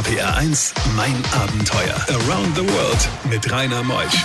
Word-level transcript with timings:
RPR 0.00 0.34
1, 0.34 0.72
mein 0.96 1.14
Abenteuer. 1.30 1.94
Around 2.08 2.56
the 2.56 2.62
World 2.62 3.08
mit 3.28 3.52
Rainer 3.52 3.82
Meusch. 3.82 4.24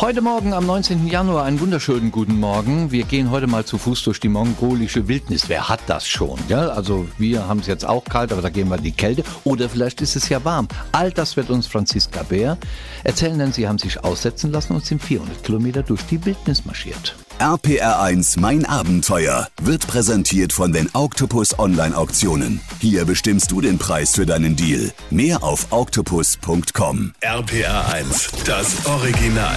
Heute 0.00 0.20
Morgen 0.20 0.52
am 0.52 0.66
19. 0.66 1.06
Januar 1.06 1.44
einen 1.44 1.60
wunderschönen 1.60 2.10
guten 2.10 2.40
Morgen. 2.40 2.90
Wir 2.90 3.04
gehen 3.04 3.30
heute 3.30 3.46
mal 3.46 3.64
zu 3.64 3.78
Fuß 3.78 4.02
durch 4.02 4.18
die 4.18 4.28
mongolische 4.28 5.06
Wildnis. 5.06 5.48
Wer 5.48 5.68
hat 5.68 5.78
das 5.86 6.08
schon? 6.08 6.40
Ja, 6.48 6.70
also 6.70 7.06
wir 7.18 7.46
haben 7.46 7.60
es 7.60 7.68
jetzt 7.68 7.84
auch 7.84 8.04
kalt, 8.04 8.32
aber 8.32 8.42
da 8.42 8.48
gehen 8.48 8.68
wir 8.68 8.78
in 8.78 8.82
die 8.82 8.90
Kälte. 8.90 9.22
Oder 9.44 9.68
vielleicht 9.68 10.00
ist 10.00 10.16
es 10.16 10.28
ja 10.28 10.44
warm. 10.44 10.66
All 10.90 11.12
das 11.12 11.36
wird 11.36 11.48
uns 11.48 11.68
Franziska 11.68 12.24
Bär 12.24 12.58
erzählen, 13.04 13.38
denn 13.38 13.52
sie 13.52 13.68
haben 13.68 13.78
sich 13.78 14.02
aussetzen 14.02 14.50
lassen 14.50 14.74
und 14.74 14.84
sind 14.84 15.00
400 15.00 15.44
Kilometer 15.44 15.84
durch 15.84 16.02
die 16.06 16.24
Wildnis 16.24 16.64
marschiert. 16.64 17.14
RPR1 17.40 18.38
Mein 18.38 18.66
Abenteuer 18.66 19.48
wird 19.62 19.86
präsentiert 19.86 20.52
von 20.52 20.74
den 20.74 20.90
Octopus 20.92 21.58
Online 21.58 21.96
Auktionen. 21.96 22.60
Hier 22.80 23.06
bestimmst 23.06 23.50
du 23.50 23.62
den 23.62 23.78
Preis 23.78 24.14
für 24.14 24.26
deinen 24.26 24.56
Deal. 24.56 24.92
Mehr 25.08 25.42
auf 25.42 25.68
octopus.com. 25.70 27.14
RPR1, 27.22 28.44
das 28.44 28.84
Original. 28.84 29.56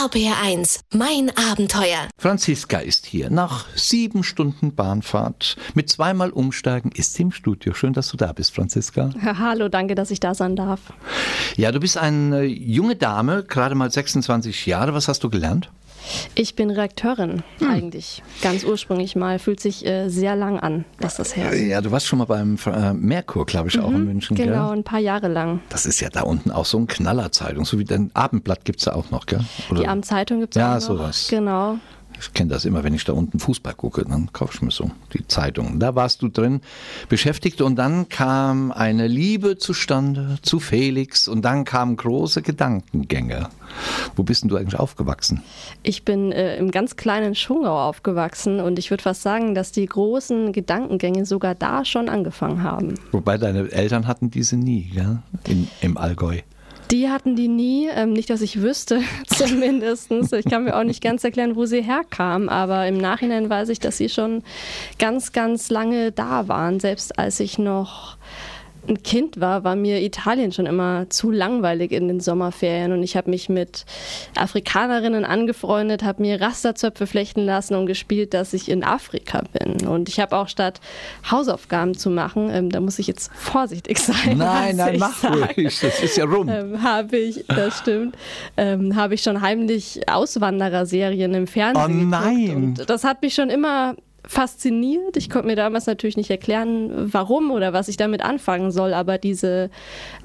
RPR1, 0.00 0.80
mein 0.94 1.30
Abenteuer. 1.36 2.08
Franziska 2.16 2.78
ist 2.78 3.04
hier. 3.04 3.28
Nach 3.28 3.66
sieben 3.74 4.24
Stunden 4.24 4.74
Bahnfahrt 4.74 5.58
mit 5.74 5.90
zweimal 5.90 6.30
Umsteigen 6.30 6.90
ist 6.90 7.12
sie 7.12 7.24
im 7.24 7.32
Studio. 7.32 7.74
Schön, 7.74 7.92
dass 7.92 8.08
du 8.08 8.16
da 8.16 8.32
bist, 8.32 8.54
Franziska. 8.54 9.10
Hallo, 9.22 9.68
danke, 9.68 9.94
dass 9.94 10.10
ich 10.10 10.18
da 10.18 10.34
sein 10.34 10.56
darf. 10.56 10.80
Ja, 11.58 11.70
du 11.70 11.80
bist 11.80 11.98
eine 11.98 12.44
junge 12.44 12.96
Dame, 12.96 13.44
gerade 13.44 13.74
mal 13.74 13.90
26 13.90 14.64
Jahre. 14.64 14.94
Was 14.94 15.06
hast 15.06 15.22
du 15.22 15.28
gelernt? 15.28 15.70
Ich 16.34 16.54
bin 16.54 16.70
Redakteurin 16.70 17.42
hm. 17.58 17.70
eigentlich, 17.70 18.22
ganz 18.42 18.64
ursprünglich 18.64 19.16
mal. 19.16 19.38
Fühlt 19.38 19.60
sich 19.60 19.86
äh, 19.86 20.08
sehr 20.08 20.36
lang 20.36 20.58
an, 20.58 20.84
dass 21.00 21.16
das 21.16 21.36
her 21.36 21.50
ist. 21.52 21.66
Ja, 21.66 21.80
du 21.80 21.90
warst 21.90 22.06
schon 22.06 22.18
mal 22.18 22.24
beim 22.24 22.56
äh, 22.66 22.92
Merkur, 22.92 23.46
glaube 23.46 23.68
ich, 23.68 23.76
mhm, 23.76 23.82
auch 23.82 23.90
in 23.90 24.00
mhm, 24.00 24.06
München. 24.06 24.36
Genau, 24.36 24.68
gell? 24.68 24.78
ein 24.78 24.84
paar 24.84 24.98
Jahre 24.98 25.28
lang. 25.28 25.60
Das 25.68 25.86
ist 25.86 26.00
ja 26.00 26.10
da 26.10 26.22
unten 26.22 26.50
auch 26.50 26.66
so 26.66 26.78
ein 26.78 26.86
Knallerzeitung, 26.86 27.64
so 27.64 27.78
wie 27.78 27.84
dein 27.84 28.10
Abendblatt 28.14 28.64
gibt 28.64 28.80
es 28.80 28.86
da 28.86 28.92
auch 28.92 29.10
noch, 29.10 29.26
gell? 29.26 29.40
Oder? 29.70 29.80
Die 29.80 29.88
Abendzeitung 29.88 30.40
gibt 30.40 30.56
es 30.56 30.60
ja, 30.60 30.70
auch 30.70 30.74
noch. 30.74 30.80
Ja, 30.80 30.86
sowas. 30.86 31.26
Genau. 31.28 31.78
Ich 32.20 32.34
kenne 32.34 32.50
das 32.50 32.64
immer, 32.64 32.84
wenn 32.84 32.92
ich 32.92 33.04
da 33.04 33.14
unten 33.14 33.38
Fußball 33.38 33.74
gucke, 33.74 34.04
dann 34.04 34.32
kaufe 34.32 34.54
ich 34.54 34.62
mir 34.62 34.70
so 34.70 34.90
die 35.14 35.26
Zeitung. 35.26 35.80
Da 35.80 35.94
warst 35.94 36.22
du 36.22 36.28
drin 36.28 36.60
beschäftigt 37.08 37.62
und 37.62 37.76
dann 37.76 38.08
kam 38.08 38.72
eine 38.72 39.06
Liebe 39.06 39.56
zustande 39.56 40.36
zu 40.42 40.60
Felix 40.60 41.28
und 41.28 41.42
dann 41.42 41.64
kamen 41.64 41.96
große 41.96 42.42
Gedankengänge. 42.42 43.48
Wo 44.16 44.22
bist 44.22 44.42
denn 44.42 44.48
du 44.48 44.56
eigentlich 44.56 44.78
aufgewachsen? 44.78 45.42
Ich 45.82 46.04
bin 46.04 46.32
äh, 46.32 46.56
im 46.56 46.70
ganz 46.70 46.96
kleinen 46.96 47.34
Schongau 47.34 47.80
aufgewachsen 47.88 48.60
und 48.60 48.78
ich 48.78 48.90
würde 48.90 49.02
fast 49.02 49.22
sagen, 49.22 49.54
dass 49.54 49.72
die 49.72 49.86
großen 49.86 50.52
Gedankengänge 50.52 51.24
sogar 51.24 51.54
da 51.54 51.84
schon 51.84 52.08
angefangen 52.08 52.62
haben. 52.62 52.94
Wobei 53.12 53.38
deine 53.38 53.70
Eltern 53.70 54.06
hatten 54.06 54.30
diese 54.30 54.56
nie, 54.56 54.90
gell? 54.92 55.18
In, 55.46 55.68
im 55.80 55.96
Allgäu. 55.96 56.40
Die 56.90 57.08
hatten 57.08 57.36
die 57.36 57.48
nie, 57.48 57.88
ähm, 57.88 58.12
nicht, 58.12 58.30
dass 58.30 58.40
ich 58.40 58.60
wüsste, 58.60 59.00
zumindest. 59.26 60.10
Ich 60.10 60.44
kann 60.44 60.64
mir 60.64 60.76
auch 60.76 60.84
nicht 60.84 61.02
ganz 61.02 61.22
erklären, 61.22 61.54
wo 61.54 61.64
sie 61.64 61.82
herkamen, 61.82 62.48
aber 62.48 62.86
im 62.88 62.98
Nachhinein 62.98 63.48
weiß 63.48 63.68
ich, 63.68 63.78
dass 63.78 63.96
sie 63.96 64.08
schon 64.08 64.42
ganz, 64.98 65.32
ganz 65.32 65.70
lange 65.70 66.10
da 66.10 66.48
waren, 66.48 66.80
selbst 66.80 67.18
als 67.18 67.38
ich 67.38 67.58
noch 67.58 68.16
ein 68.88 69.02
Kind 69.02 69.40
war, 69.40 69.64
war 69.64 69.76
mir 69.76 70.00
Italien 70.00 70.52
schon 70.52 70.66
immer 70.66 71.08
zu 71.10 71.30
langweilig 71.30 71.92
in 71.92 72.08
den 72.08 72.20
Sommerferien 72.20 72.92
und 72.92 73.02
ich 73.02 73.16
habe 73.16 73.30
mich 73.30 73.48
mit 73.48 73.84
Afrikanerinnen 74.36 75.24
angefreundet, 75.24 76.02
habe 76.02 76.22
mir 76.22 76.40
Rasterzöpfe 76.40 77.06
flechten 77.06 77.44
lassen 77.44 77.74
und 77.74 77.86
gespielt, 77.86 78.34
dass 78.34 78.52
ich 78.52 78.68
in 78.68 78.84
Afrika 78.84 79.42
bin. 79.52 79.86
Und 79.86 80.08
ich 80.08 80.20
habe 80.20 80.36
auch 80.36 80.48
statt 80.48 80.80
Hausaufgaben 81.30 81.96
zu 81.96 82.10
machen, 82.10 82.50
ähm, 82.52 82.70
da 82.70 82.80
muss 82.80 82.98
ich 82.98 83.06
jetzt 83.06 83.30
vorsichtig 83.34 83.98
sein. 84.00 84.38
Nein, 84.38 84.76
nein, 84.76 84.98
mach 84.98 85.16
sage, 85.16 85.48
ruhig, 85.56 85.80
das 85.80 86.02
ist 86.02 86.16
ja 86.16 86.24
rum. 86.24 86.48
Ähm, 86.48 86.82
habe 86.82 87.16
ich, 87.16 87.44
das 87.46 87.78
stimmt, 87.78 88.16
ähm, 88.56 88.96
habe 88.96 89.14
ich 89.14 89.22
schon 89.22 89.40
heimlich 89.40 90.08
Auswanderer-Serien 90.08 91.34
im 91.34 91.46
Fernsehen 91.46 92.06
Oh 92.06 92.08
nein! 92.08 92.54
Und 92.54 92.90
das 92.90 93.04
hat 93.04 93.22
mich 93.22 93.34
schon 93.34 93.50
immer 93.50 93.94
fasziniert. 94.26 95.16
Ich 95.16 95.30
konnte 95.30 95.48
mir 95.48 95.56
damals 95.56 95.86
natürlich 95.86 96.16
nicht 96.16 96.30
erklären, 96.30 97.12
warum 97.12 97.50
oder 97.50 97.72
was 97.72 97.88
ich 97.88 97.96
damit 97.96 98.22
anfangen 98.22 98.70
soll, 98.70 98.94
aber 98.94 99.18
diese 99.18 99.70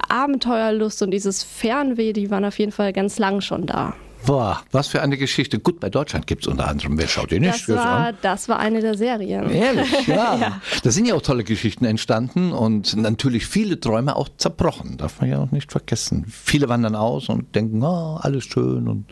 Abenteuerlust 0.08 1.02
und 1.02 1.10
dieses 1.10 1.42
Fernweh, 1.42 2.12
die 2.12 2.30
waren 2.30 2.44
auf 2.44 2.58
jeden 2.58 2.72
Fall 2.72 2.92
ganz 2.92 3.18
lang 3.18 3.40
schon 3.40 3.66
da. 3.66 3.94
Boah, 4.26 4.60
was 4.72 4.88
für 4.88 5.02
eine 5.02 5.16
Geschichte. 5.16 5.60
Gut, 5.60 5.78
bei 5.78 5.88
Deutschland 5.88 6.26
gibt 6.26 6.42
es 6.42 6.48
unter 6.48 6.66
anderem, 6.66 6.98
wer 6.98 7.06
schaut 7.06 7.30
ihr 7.30 7.38
nicht? 7.38 7.68
Das 7.68 7.76
war, 7.76 8.12
das 8.12 8.48
war 8.48 8.58
eine 8.58 8.80
der 8.80 8.96
Serien. 8.96 9.48
Ehrlich, 9.48 9.88
ja. 10.08 10.36
ja. 10.36 10.60
Da 10.82 10.90
sind 10.90 11.06
ja 11.06 11.14
auch 11.14 11.22
tolle 11.22 11.44
Geschichten 11.44 11.84
entstanden 11.84 12.52
und 12.52 12.96
natürlich 12.96 13.46
viele 13.46 13.78
Träume 13.78 14.16
auch 14.16 14.28
zerbrochen, 14.36 14.96
darf 14.96 15.20
man 15.20 15.30
ja 15.30 15.38
auch 15.38 15.52
nicht 15.52 15.70
vergessen. 15.70 16.26
Viele 16.28 16.68
wandern 16.68 16.96
aus 16.96 17.28
und 17.28 17.54
denken, 17.54 17.82
oh, 17.84 18.18
alles 18.20 18.44
schön. 18.44 18.88
Und 18.88 19.06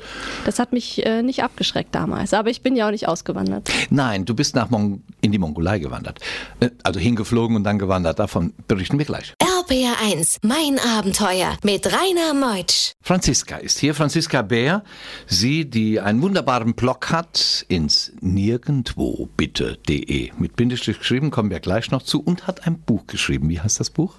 das 0.46 0.58
hat 0.58 0.72
mich 0.72 1.06
äh, 1.06 1.22
nicht 1.22 1.44
abgeschreckt 1.44 1.94
damals, 1.94 2.34
aber 2.34 2.50
ich 2.50 2.62
bin 2.62 2.74
ja 2.74 2.88
auch 2.88 2.92
nicht 2.92 3.06
ausgewandert. 3.06 3.70
Nein, 3.90 4.24
du 4.24 4.34
bist 4.34 4.56
nach 4.56 4.70
Mon 4.70 5.04
in 5.20 5.30
die 5.30 5.38
Mongolei 5.38 5.78
gewandert. 5.78 6.18
Äh, 6.58 6.70
also 6.82 6.98
hingeflogen 6.98 7.56
und 7.56 7.62
dann 7.62 7.78
gewandert. 7.78 8.18
Davon 8.18 8.52
berichten 8.66 8.98
wir 8.98 9.06
gleich. 9.06 9.33
RBR1, 9.68 10.38
mein 10.42 10.78
Abenteuer 10.78 11.56
mit 11.62 11.86
Rainer 11.86 12.34
Meutsch. 12.34 12.92
Franziska 13.00 13.56
ist 13.56 13.78
hier, 13.78 13.94
Franziska 13.94 14.42
Bär. 14.42 14.82
Sie, 15.26 15.64
die 15.64 16.00
einen 16.00 16.20
wunderbaren 16.20 16.74
Blog 16.74 17.10
hat, 17.10 17.64
ins 17.68 18.12
nirgendwo 18.20 19.28
bitte.de. 19.36 20.32
Mit 20.36 20.56
Bindestrich 20.56 20.98
geschrieben, 20.98 21.30
kommen 21.30 21.50
wir 21.50 21.60
gleich 21.60 21.90
noch 21.90 22.02
zu 22.02 22.22
und 22.22 22.46
hat 22.46 22.66
ein 22.66 22.78
Buch 22.78 23.06
geschrieben. 23.06 23.48
Wie 23.48 23.60
heißt 23.60 23.80
das 23.80 23.90
Buch? 23.90 24.16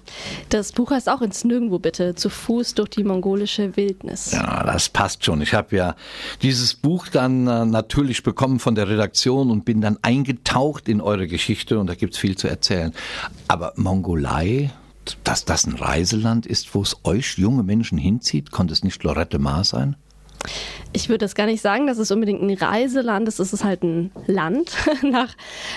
Das 0.48 0.72
Buch 0.72 0.90
heißt 0.90 1.08
auch 1.08 1.22
ins 1.22 1.44
Nirgendwo 1.44 1.78
bitte, 1.78 2.16
zu 2.16 2.28
Fuß 2.28 2.74
durch 2.74 2.90
die 2.90 3.04
mongolische 3.04 3.76
Wildnis. 3.76 4.32
Ja, 4.32 4.64
das 4.64 4.88
passt 4.88 5.24
schon. 5.24 5.42
Ich 5.42 5.54
habe 5.54 5.76
ja 5.76 5.96
dieses 6.42 6.74
Buch 6.74 7.06
dann 7.08 7.46
äh, 7.46 7.64
natürlich 7.64 8.24
bekommen 8.24 8.58
von 8.58 8.74
der 8.74 8.88
Redaktion 8.88 9.50
und 9.50 9.64
bin 9.64 9.80
dann 9.80 9.98
eingetaucht 10.02 10.88
in 10.88 11.00
eure 11.00 11.28
Geschichte 11.28 11.78
und 11.78 11.86
da 11.86 11.94
gibt 11.94 12.14
es 12.14 12.18
viel 12.18 12.36
zu 12.36 12.48
erzählen. 12.48 12.92
Aber 13.46 13.72
Mongolei, 13.76 14.70
dass 15.24 15.44
das 15.44 15.66
ein 15.66 15.74
Reiseland 15.74 16.46
ist, 16.46 16.74
wo 16.74 16.82
es 16.82 16.96
euch 17.04 17.38
junge 17.38 17.62
Menschen 17.62 17.98
hinzieht, 17.98 18.50
konnte 18.50 18.72
es 18.72 18.82
nicht 18.82 19.02
Lorette 19.02 19.38
Mar 19.38 19.64
sein? 19.64 19.96
Ich 20.92 21.10
würde 21.10 21.18
das 21.18 21.34
gar 21.34 21.44
nicht 21.44 21.60
sagen, 21.60 21.86
dass 21.86 21.98
es 21.98 22.10
unbedingt 22.10 22.40
ein 22.40 22.54
Reiseland 22.54 23.28
ist. 23.28 23.38
Es 23.38 23.52
ist 23.52 23.64
halt 23.64 23.82
ein 23.82 24.12
Land. 24.26 24.72
Nach 25.02 25.34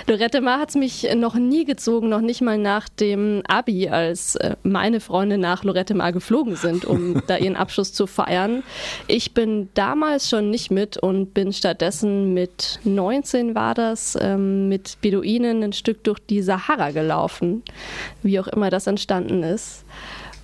Lorette 0.08 0.40
Mar 0.40 0.60
hat 0.60 0.70
es 0.70 0.76
mich 0.76 1.08
noch 1.14 1.36
nie 1.36 1.66
gezogen, 1.66 2.08
noch 2.08 2.22
nicht 2.22 2.42
mal 2.42 2.58
nach 2.58 2.88
dem 2.88 3.42
Abi, 3.48 3.90
als 3.90 4.36
äh, 4.38 4.56
meine 4.64 5.02
Freunde 5.02 5.38
nach 5.38 5.66
Lorette 5.66 5.94
Mar 5.94 6.14
geflogen 6.14 6.56
sind, 6.56 6.86
um 6.86 7.22
da 7.28 7.36
ihren 7.36 7.58
Abschluss 7.58 7.92
zu 7.92 8.08
feiern. 8.08 8.64
Ich 9.08 9.34
bin 9.34 9.68
damals 9.74 10.30
schon 10.30 10.52
nicht 10.52 10.72
mit 10.72 10.98
und 10.98 11.34
bin 11.34 11.52
stattdessen 11.52 12.34
mit 12.34 12.80
19 12.86 13.56
war 13.56 13.74
das, 13.74 14.18
ähm, 14.22 14.70
mit 14.70 15.02
Beduinen 15.02 15.64
ein 15.64 15.74
Stück 15.74 16.04
durch 16.06 16.20
die 16.20 16.42
Sahara 16.42 16.92
gelaufen, 16.92 17.64
wie 18.24 18.40
auch 18.40 18.48
immer 18.48 18.70
das 18.70 18.88
entstanden 18.88 19.44
ist. 19.44 19.84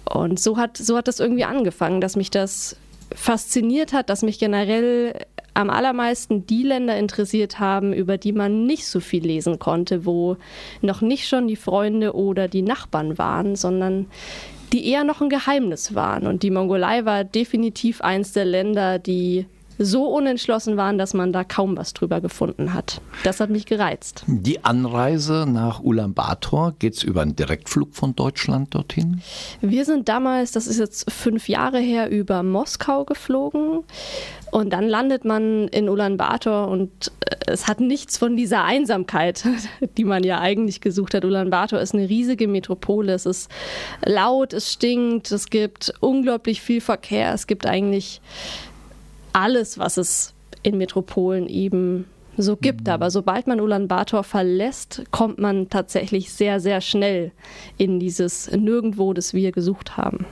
Und 0.04 0.40
so 0.40 0.58
hat, 0.58 0.78
so 0.78 0.98
hat 0.98 1.08
das 1.08 1.20
irgendwie 1.20 1.46
angefangen, 1.46 2.00
dass 2.02 2.16
mich 2.16 2.30
das 2.30 2.76
fasziniert 3.14 3.94
hat, 3.94 4.10
dass 4.10 4.24
mich 4.24 4.40
generell 4.40 5.14
am 5.54 5.70
allermeisten 5.70 6.46
die 6.46 6.64
Länder 6.64 6.98
interessiert 6.98 7.60
haben, 7.60 7.94
über 7.94 8.18
die 8.18 8.34
man 8.34 8.66
nicht 8.66 8.86
so 8.86 9.00
viel 9.00 9.26
lesen 9.26 9.58
konnte, 9.58 10.06
wo 10.06 10.38
noch 10.82 11.02
nicht 11.02 11.28
schon 11.28 11.48
die 11.48 11.56
Freunde 11.56 12.14
oder 12.14 12.48
die 12.48 12.62
Nachbarn 12.62 13.18
waren, 13.18 13.56
sondern 13.56 14.08
die 14.74 14.90
eher 14.90 15.04
noch 15.04 15.22
ein 15.22 15.30
Geheimnis 15.30 15.96
waren. 15.96 16.28
Und 16.28 16.44
die 16.44 16.52
Mongolei 16.52 17.06
war 17.06 17.24
definitiv 17.24 18.02
eins 18.02 18.34
der 18.34 18.46
Länder, 18.46 19.00
die 19.00 19.46
so 19.78 20.08
unentschlossen 20.08 20.78
waren, 20.78 20.98
dass 20.98 21.14
man 21.14 21.34
da 21.34 21.44
kaum 21.44 21.78
was 21.78 21.94
drüber 21.94 22.22
gefunden 22.22 22.74
hat. 22.74 23.02
Das 23.24 23.40
hat 23.40 23.50
mich 23.50 23.66
gereizt. 23.66 24.24
Die 24.28 24.64
Anreise 24.64 25.46
nach 25.48 25.82
Ulaanbaatar, 25.82 26.74
geht 26.80 26.96
es 26.96 27.04
über 27.04 27.22
einen 27.22 27.36
Direktflug 27.36 27.94
von 27.94 28.16
Deutschland 28.16 28.74
dorthin? 28.74 29.22
Wir 29.62 29.86
sind 29.86 30.10
damals, 30.10 30.52
das 30.52 30.68
ist 30.68 30.80
jetzt 30.80 31.12
fünf 31.12 31.50
Jahre 31.50 31.80
her, 31.80 32.10
über 32.10 32.44
Moskau 32.44 33.06
geflogen. 33.06 33.84
Und 34.52 34.72
dann 34.72 34.88
landet 34.88 35.26
man 35.26 35.68
in 35.68 35.90
Ulaanbaatar 35.90 36.70
und 36.70 37.12
äh, 37.30 37.36
es 37.48 37.68
hat 37.68 37.82
nichts 37.82 38.18
von 38.18 38.38
dieser 38.38 38.64
Einsamkeit, 38.64 39.44
die 39.98 40.06
man 40.06 40.24
ja 40.24 40.40
eigentlich 40.40 40.80
gesucht 40.80 41.14
hat. 41.14 41.26
Ulaanbaatar 41.26 41.82
ist 41.82 41.94
eine 41.94 42.08
riesige 42.08 42.48
Metropole. 42.48 43.14
Es 43.14 43.26
ist 43.26 43.52
laut, 44.06 44.54
es 44.54 44.72
stinkt, 44.72 45.32
es 45.34 45.50
gibt 45.50 45.94
unglaublich 46.00 46.62
viel 46.62 46.80
Verkehr. 46.80 47.34
Es 47.34 47.48
gibt 47.48 47.66
eigentlich 47.66 48.22
alles, 49.36 49.78
was 49.78 49.98
es 49.98 50.34
in 50.64 50.78
Metropolen 50.78 51.48
eben 51.48 52.06
so 52.38 52.56
gibt. 52.56 52.88
Mhm. 52.88 52.94
Aber 52.94 53.12
sobald 53.12 53.48
man 53.48 53.62
Ulaanbaatar 53.62 54.24
verlässt, 54.24 55.04
kommt 55.12 55.40
man 55.40 55.70
tatsächlich 55.70 56.32
sehr, 56.32 56.60
sehr 56.60 56.82
schnell 56.82 57.32
in 57.78 58.00
dieses 58.00 58.52
Nirgendwo, 58.52 59.14
das 59.14 59.34
wir 59.34 59.52
gesucht 59.52 59.98
haben. 59.98 60.26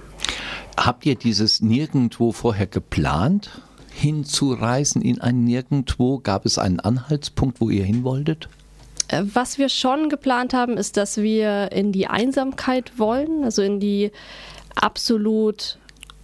Habt 0.77 1.05
ihr 1.05 1.15
dieses 1.15 1.61
Nirgendwo 1.61 2.31
vorher 2.31 2.67
geplant? 2.67 3.49
hinzureisen 3.93 5.01
in 5.01 5.21
ein 5.21 5.43
Nirgendwo? 5.43 6.19
Gab 6.19 6.45
es 6.45 6.57
einen 6.57 6.79
Anhaltspunkt, 6.79 7.61
wo 7.61 7.69
ihr 7.69 7.83
hin 7.83 8.03
wolltet? 8.03 8.49
Äh, 9.07 9.23
was 9.33 9.57
wir 9.57 9.69
schon 9.69 10.09
geplant 10.09 10.53
haben, 10.53 10.77
ist, 10.77 10.97
dass 10.97 11.17
wir 11.17 11.71
in 11.71 11.91
die 11.91 12.07
Einsamkeit 12.07 12.97
wollen, 12.97 13.43
also 13.43 13.61
in 13.61 13.79
die 13.79 14.11
absolut 14.75 15.77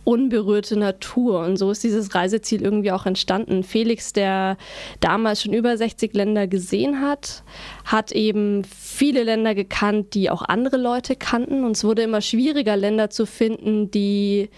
unberührte 0.03 0.77
Natur. 0.77 1.41
Und 1.41 1.57
so 1.57 1.71
ist 1.71 1.83
dieses 1.83 2.15
Reiseziel 2.15 2.61
irgendwie 2.61 2.91
auch 2.91 3.05
entstanden. 3.05 3.63
Felix, 3.63 4.13
der 4.13 4.57
damals 4.99 5.43
schon 5.43 5.53
über 5.53 5.77
60 5.77 6.13
Länder 6.13 6.47
gesehen 6.47 7.01
hat, 7.01 7.43
hat 7.85 8.11
eben 8.11 8.63
viele 8.63 9.23
Länder 9.23 9.55
gekannt, 9.55 10.13
die 10.13 10.29
auch 10.29 10.41
andere 10.41 10.77
Leute 10.77 11.15
kannten. 11.15 11.63
Und 11.63 11.71
es 11.71 11.83
wurde 11.83 12.03
immer 12.03 12.21
schwieriger, 12.21 12.75
Länder 12.75 13.09
zu 13.09 13.25
finden, 13.25 13.91
die 13.91 14.49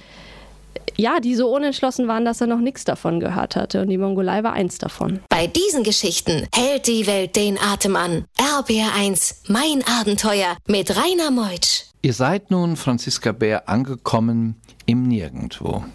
ja, 0.97 1.19
die 1.19 1.35
so 1.35 1.53
unentschlossen 1.53 2.07
waren, 2.07 2.25
dass 2.25 2.41
er 2.41 2.47
noch 2.47 2.59
nichts 2.59 2.83
davon 2.83 3.19
gehört 3.19 3.55
hatte. 3.55 3.81
Und 3.81 3.89
die 3.89 3.97
Mongolei 3.97 4.43
war 4.43 4.53
eins 4.53 4.77
davon. 4.77 5.19
Bei 5.29 5.47
diesen 5.47 5.83
Geschichten 5.83 6.47
hält 6.53 6.88
die 6.88 7.07
Welt 7.07 7.35
den 7.35 7.57
Atem 7.57 7.95
an. 7.95 8.25
RBR1, 8.38 9.35
mein 9.47 9.83
Abenteuer 9.99 10.57
mit 10.67 10.95
Rainer 10.95 11.31
Meutsch. 11.31 11.90
Ihr 12.03 12.13
seid 12.13 12.50
nun, 12.50 12.77
Franziska 12.77 13.31
Bär, 13.31 13.69
angekommen 13.69 14.56
im 14.88 15.07
Nirgendwo. 15.07 15.86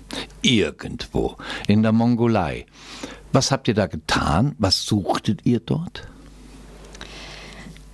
Irgendwo. 0.41 1.37
In 1.67 1.83
der 1.83 1.91
Mongolei. 1.91 2.67
Was 3.33 3.51
habt 3.51 3.67
ihr 3.67 3.75
da 3.75 3.89
getan? 3.89 4.55
Was 4.59 4.87
suchtet 4.87 5.45
ihr 5.45 5.59
dort? 5.59 6.07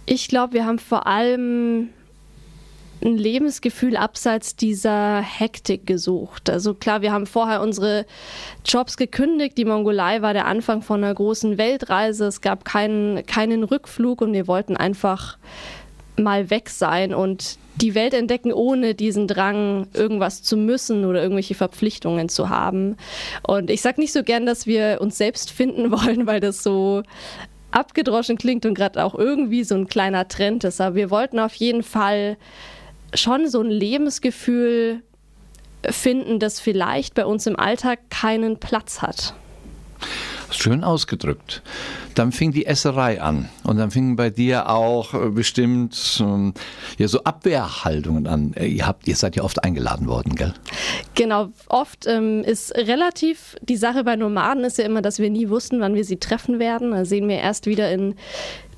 Ich 0.04 0.28
glaube, 0.28 0.52
wir 0.52 0.66
haben 0.66 0.78
vor 0.78 1.06
allem 1.06 1.88
ein 3.02 3.16
Lebensgefühl 3.16 3.96
abseits 3.96 4.56
dieser 4.56 5.22
Hektik 5.22 5.86
gesucht. 5.86 6.50
Also 6.50 6.74
klar, 6.74 7.00
wir 7.00 7.12
haben 7.12 7.26
vorher 7.26 7.62
unsere 7.62 8.04
Jobs 8.64 8.98
gekündigt. 8.98 9.56
Die 9.56 9.64
Mongolei 9.64 10.20
war 10.20 10.34
der 10.34 10.46
Anfang 10.46 10.82
von 10.82 11.02
einer 11.02 11.14
großen 11.14 11.56
Weltreise. 11.56 12.26
Es 12.26 12.42
gab 12.42 12.66
keinen, 12.66 13.24
keinen 13.24 13.64
Rückflug 13.64 14.20
und 14.20 14.34
wir 14.34 14.46
wollten 14.46 14.76
einfach 14.76 15.38
mal 16.18 16.50
weg 16.50 16.68
sein 16.68 17.14
und 17.14 17.58
die 17.76 17.94
Welt 17.94 18.14
entdecken, 18.14 18.52
ohne 18.52 18.94
diesen 18.94 19.26
Drang, 19.26 19.86
irgendwas 19.94 20.42
zu 20.42 20.56
müssen 20.56 21.04
oder 21.04 21.22
irgendwelche 21.22 21.54
Verpflichtungen 21.54 22.28
zu 22.28 22.48
haben. 22.48 22.96
Und 23.46 23.70
ich 23.70 23.80
sage 23.80 24.00
nicht 24.00 24.12
so 24.12 24.22
gern, 24.22 24.46
dass 24.46 24.66
wir 24.66 24.98
uns 25.00 25.18
selbst 25.18 25.50
finden 25.50 25.90
wollen, 25.90 26.26
weil 26.26 26.40
das 26.40 26.62
so 26.62 27.02
abgedroschen 27.70 28.36
klingt 28.36 28.66
und 28.66 28.74
gerade 28.74 29.02
auch 29.02 29.14
irgendwie 29.14 29.64
so 29.64 29.74
ein 29.74 29.88
kleiner 29.88 30.28
Trend 30.28 30.64
ist. 30.64 30.80
Aber 30.80 30.94
wir 30.94 31.10
wollten 31.10 31.38
auf 31.38 31.54
jeden 31.54 31.82
Fall 31.82 32.36
schon 33.14 33.48
so 33.48 33.60
ein 33.60 33.70
Lebensgefühl 33.70 35.02
finden, 35.88 36.38
das 36.38 36.60
vielleicht 36.60 37.14
bei 37.14 37.26
uns 37.26 37.46
im 37.46 37.58
Alltag 37.58 38.10
keinen 38.10 38.58
Platz 38.58 39.02
hat. 39.02 39.34
Schön 40.54 40.84
ausgedrückt. 40.84 41.62
Dann 42.14 42.32
fing 42.32 42.52
die 42.52 42.66
Esserei 42.66 43.20
an 43.20 43.48
und 43.64 43.78
dann 43.78 43.90
fingen 43.90 44.16
bei 44.16 44.30
dir 44.30 44.68
auch 44.68 45.14
äh, 45.14 45.30
bestimmt 45.30 46.18
ähm, 46.20 46.52
ja, 46.98 47.08
so 47.08 47.24
Abwehrhaltungen 47.24 48.26
an. 48.26 48.52
Äh, 48.54 48.66
ihr, 48.66 48.86
habt, 48.86 49.08
ihr 49.08 49.16
seid 49.16 49.36
ja 49.36 49.42
oft 49.42 49.64
eingeladen 49.64 50.08
worden, 50.08 50.34
gell? 50.34 50.52
Genau, 51.14 51.48
oft 51.68 52.06
ähm, 52.06 52.42
ist 52.44 52.74
relativ, 52.74 53.56
die 53.62 53.76
Sache 53.76 54.04
bei 54.04 54.16
Nomaden 54.16 54.64
ist 54.64 54.78
ja 54.78 54.84
immer, 54.84 55.02
dass 55.02 55.18
wir 55.18 55.30
nie 55.30 55.48
wussten, 55.48 55.80
wann 55.80 55.94
wir 55.94 56.04
sie 56.04 56.18
treffen 56.18 56.58
werden. 56.58 56.90
Da 56.90 57.04
sehen 57.04 57.28
wir 57.28 57.38
erst 57.38 57.66
wieder 57.66 57.90
in 57.90 58.14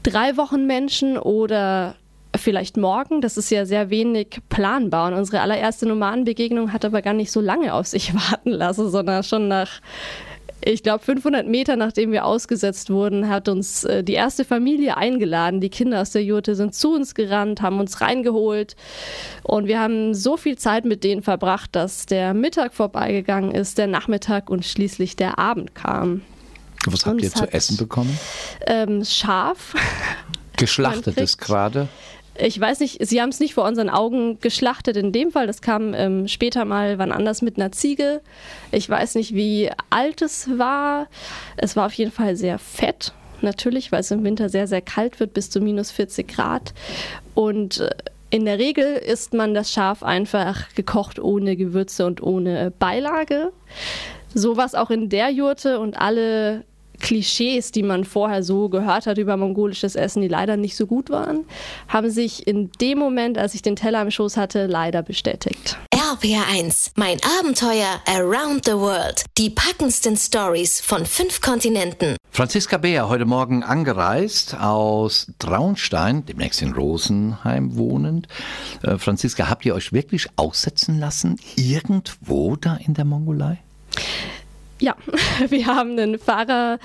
drei 0.03 0.37
Wochen 0.37 0.67
Menschen 0.67 1.19
oder 1.19 1.97
vielleicht 2.37 2.77
morgen. 2.77 3.21
Das 3.21 3.37
ist 3.37 3.51
ja 3.51 3.67
sehr 3.67 3.91
wenig 3.91 4.41
planbar. 4.49 5.09
Und 5.09 5.19
unsere 5.19 5.41
allererste 5.41 5.87
Nomadenbegegnung 5.87 6.73
hat 6.73 6.85
aber 6.85 7.03
gar 7.03 7.15
nicht 7.15 7.31
so 7.31 7.41
lange 7.41 7.75
auf 7.75 7.87
sich 7.87 8.15
warten 8.31 8.51
lassen, 8.51 8.91
sondern 8.91 9.23
schon 9.23 9.49
nach 9.49 9.81
ich 10.65 10.83
glaube, 10.83 11.05
500 11.05 11.47
Meter 11.47 11.77
nachdem 11.77 12.13
wir 12.13 12.25
ausgesetzt 12.25 12.91
wurden, 12.91 13.29
hat 13.29 13.49
uns 13.49 13.85
äh, 13.85 14.03
die 14.03 14.15
erste 14.15 14.45
Familie 14.45 14.97
eingeladen. 14.97 15.61
Die 15.61 15.69
Kinder 15.69 16.01
aus 16.01 16.11
der 16.11 16.25
Jurte 16.25 16.55
sind 16.55 16.75
zu 16.75 16.95
uns 16.95 17.15
gerannt, 17.15 17.61
haben 17.61 17.81
uns 17.81 18.01
reingeholt. 18.01 18.77
Und 19.43 19.67
wir 19.67 19.81
haben 19.81 20.15
so 20.15 20.37
viel 20.37 20.57
Zeit 20.57 20.85
mit 20.85 21.05
denen 21.05 21.23
verbracht, 21.23 21.71
dass 21.77 22.07
der 22.07 22.35
Mittag 22.35 22.75
vorbeigegangen 22.75 23.53
ist, 23.53 23.79
der 23.79 23.87
Nachmittag 23.87 24.49
und 24.49 24.65
schließlich 24.65 25.17
der 25.17 25.39
Abend 25.39 25.75
kam. 25.75 26.23
Was 26.87 27.07
habt 27.07 27.23
ihr 27.23 27.33
zu 27.33 27.51
essen 27.53 27.77
bekommen? 27.77 28.19
Ähm, 28.67 29.05
Schaf. 29.05 29.75
Geschlachtetes 30.57 31.39
gerade? 31.39 31.89
Ich 32.37 32.59
weiß 32.59 32.81
nicht, 32.81 32.99
sie 33.07 33.21
haben 33.21 33.29
es 33.29 33.39
nicht 33.39 33.55
vor 33.55 33.65
unseren 33.65 33.89
Augen 33.89 34.41
geschlachtet 34.41 34.97
in 34.97 35.13
dem 35.13 35.31
Fall. 35.31 35.47
Das 35.47 35.63
kam 35.63 35.95
ähm, 35.95 36.27
später 36.27 36.65
mal 36.65 36.99
wann 36.99 37.13
anders 37.13 37.43
mit 37.43 37.57
einer 37.57 37.71
Ziege. 37.71 38.23
Ich 38.73 38.89
weiß 38.89 39.15
nicht, 39.15 39.35
wie 39.35 39.71
alt 39.91 40.21
es 40.21 40.59
war. 40.59 41.07
Es 41.57 41.77
war 41.77 41.87
auf 41.87 41.93
jeden 41.93 42.11
Fall 42.11 42.35
sehr 42.35 42.59
fett, 42.59 43.13
natürlich, 43.41 43.93
weil 43.93 44.01
es 44.01 44.11
im 44.11 44.25
Winter 44.25 44.49
sehr, 44.49 44.67
sehr 44.67 44.83
kalt 44.83 45.21
wird, 45.21 45.33
bis 45.33 45.49
zu 45.51 45.61
minus 45.61 45.93
40 45.93 46.27
Grad. 46.27 46.75
Und 47.35 47.81
äh, 47.81 47.91
in 48.31 48.47
der 48.47 48.59
Regel 48.59 48.97
isst 48.97 49.33
man 49.33 49.55
das 49.55 49.71
Schaf 49.71 50.03
einfach 50.03 50.75
gekocht 50.75 51.21
ohne 51.21 51.55
Gewürze 51.55 52.05
und 52.05 52.21
ohne 52.21 52.73
Beilage. 52.81 53.53
So 54.35 54.57
war 54.57 54.67
es 54.67 54.75
auch 54.75 54.91
in 54.91 55.09
der 55.09 55.31
Jurte 55.31 55.79
und 55.79 55.97
alle 55.97 56.65
Klischees, 57.05 57.71
die 57.71 57.83
man 57.83 58.05
vorher 58.05 58.43
so 58.43 58.71
gehört 58.71 59.07
hat 59.07 59.19
über 59.19 59.37
mongolisches 59.37 59.95
Essen, 59.95 60.23
die 60.23 60.29
leider 60.29 60.57
nicht 60.57 60.75
so 60.75 60.87
gut 60.87 61.11
waren, 61.11 61.45
haben 61.87 62.09
sich 62.09 62.47
in 62.47 62.73
dem 62.81 62.99
Moment, 62.99 63.37
als 63.37 63.55
ich 63.55 63.61
den 63.61 63.77
Teller 63.77 64.01
im 64.01 64.11
Schoß 64.11 64.39
hatte, 64.39 64.65
leider 64.65 65.03
bestätigt. 65.03 65.77
RPR1, 65.93 66.93
mein 66.97 67.19
Abenteuer 67.39 68.01
Around 68.07 68.65
the 68.65 68.73
World. 68.73 69.25
Die 69.37 69.51
packendsten 69.51 70.17
Stories 70.17 70.81
von 70.81 71.05
fünf 71.05 71.43
Kontinenten. 71.43 72.17
Franziska 72.31 72.79
Beer, 72.79 73.11
heute 73.11 73.27
Morgen 73.27 73.63
angereist 73.63 74.59
aus 74.59 75.31
Traunstein, 75.39 76.25
demnächst 76.25 76.63
in 76.63 76.73
Rosenheim 76.73 77.77
wohnend. 77.77 78.29
Äh, 78.83 78.97
Franziska, 78.97 79.51
habt 79.51 79.67
ihr 79.67 79.75
euch 79.75 79.93
wirklich 79.93 80.29
aussetzen 80.37 80.99
lassen? 80.99 81.39
Irgendwo 81.57 82.57
da 82.57 82.77
in 82.77 82.95
der 82.95 83.05
Mongolei? 83.05 83.59
Ja, 84.85 84.97
wir 85.49 85.67
haben 85.67 85.99
einen 85.99 86.19
Fahrer 86.19 86.79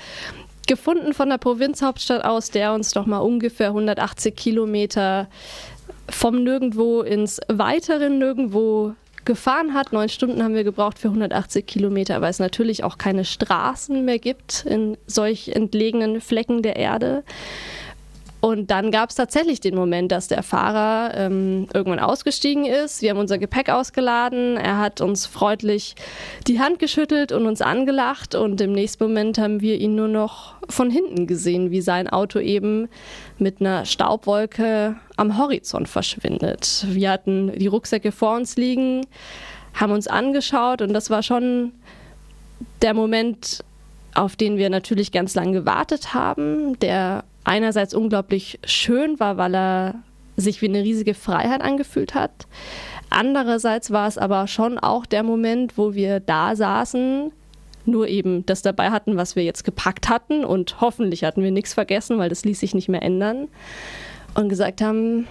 gefunden 0.66 1.12
von 1.12 1.28
der 1.28 1.36
Provinzhauptstadt 1.36 2.24
aus, 2.24 2.50
der 2.50 2.72
uns 2.72 2.92
doch 2.92 3.04
mal 3.04 3.18
ungefähr 3.18 3.68
180 3.68 4.34
Kilometer 4.34 5.28
vom 6.08 6.42
Nirgendwo 6.42 7.02
ins 7.02 7.40
weitere 7.48 8.08
Nirgendwo 8.08 8.94
gefahren 9.26 9.74
hat. 9.74 9.92
Neun 9.92 10.08
Stunden 10.08 10.42
haben 10.42 10.54
wir 10.54 10.64
gebraucht 10.64 10.98
für 10.98 11.08
180 11.08 11.66
Kilometer, 11.66 12.22
weil 12.22 12.30
es 12.30 12.38
natürlich 12.38 12.84
auch 12.84 12.96
keine 12.96 13.26
Straßen 13.26 14.02
mehr 14.02 14.18
gibt 14.18 14.64
in 14.64 14.96
solch 15.06 15.48
entlegenen 15.48 16.22
Flecken 16.22 16.62
der 16.62 16.76
Erde. 16.76 17.22
Und 18.40 18.70
dann 18.70 18.90
gab 18.90 19.10
es 19.10 19.16
tatsächlich 19.16 19.60
den 19.60 19.74
Moment, 19.74 20.10
dass 20.12 20.28
der 20.28 20.42
Fahrer 20.42 21.14
ähm, 21.14 21.68
irgendwann 21.74 21.98
ausgestiegen 21.98 22.64
ist. 22.64 23.02
Wir 23.02 23.10
haben 23.10 23.18
unser 23.18 23.36
Gepäck 23.36 23.68
ausgeladen. 23.68 24.56
Er 24.56 24.78
hat 24.78 25.02
uns 25.02 25.26
freundlich 25.26 25.94
die 26.46 26.58
Hand 26.58 26.78
geschüttelt 26.78 27.32
und 27.32 27.46
uns 27.46 27.60
angelacht. 27.60 28.34
Und 28.34 28.60
im 28.62 28.72
nächsten 28.72 29.04
Moment 29.04 29.36
haben 29.36 29.60
wir 29.60 29.78
ihn 29.78 29.94
nur 29.94 30.08
noch 30.08 30.54
von 30.70 30.90
hinten 30.90 31.26
gesehen, 31.26 31.70
wie 31.70 31.82
sein 31.82 32.08
Auto 32.08 32.38
eben 32.38 32.88
mit 33.38 33.60
einer 33.60 33.84
Staubwolke 33.84 34.96
am 35.16 35.36
Horizont 35.36 35.88
verschwindet. 35.88 36.86
Wir 36.88 37.10
hatten 37.10 37.52
die 37.58 37.66
Rucksäcke 37.66 38.10
vor 38.10 38.36
uns 38.36 38.56
liegen, 38.56 39.06
haben 39.74 39.92
uns 39.92 40.06
angeschaut 40.06 40.80
und 40.80 40.94
das 40.94 41.10
war 41.10 41.22
schon 41.22 41.72
der 42.80 42.94
Moment, 42.94 43.62
auf 44.14 44.36
den 44.36 44.56
wir 44.56 44.70
natürlich 44.70 45.12
ganz 45.12 45.34
lange 45.34 45.52
gewartet 45.52 46.14
haben, 46.14 46.78
der 46.80 47.24
einerseits 47.44 47.94
unglaublich 47.94 48.58
schön 48.64 49.18
war, 49.20 49.36
weil 49.36 49.54
er 49.54 49.94
sich 50.36 50.62
wie 50.62 50.68
eine 50.68 50.82
riesige 50.82 51.14
Freiheit 51.14 51.60
angefühlt 51.60 52.14
hat. 52.14 52.46
Andererseits 53.10 53.90
war 53.90 54.06
es 54.08 54.18
aber 54.18 54.46
schon 54.46 54.78
auch 54.78 55.04
der 55.04 55.22
Moment, 55.22 55.76
wo 55.76 55.94
wir 55.94 56.20
da 56.20 56.54
saßen, 56.54 57.32
nur 57.86 58.08
eben 58.08 58.46
das 58.46 58.62
dabei 58.62 58.90
hatten, 58.90 59.16
was 59.16 59.36
wir 59.36 59.42
jetzt 59.42 59.64
gepackt 59.64 60.08
hatten 60.08 60.44
und 60.44 60.80
hoffentlich 60.80 61.24
hatten 61.24 61.42
wir 61.42 61.50
nichts 61.50 61.74
vergessen, 61.74 62.18
weil 62.18 62.28
das 62.28 62.44
ließ 62.44 62.60
sich 62.60 62.74
nicht 62.74 62.88
mehr 62.88 63.02
ändern 63.02 63.48
und 64.34 64.48
gesagt 64.48 64.80
haben, 64.80 65.26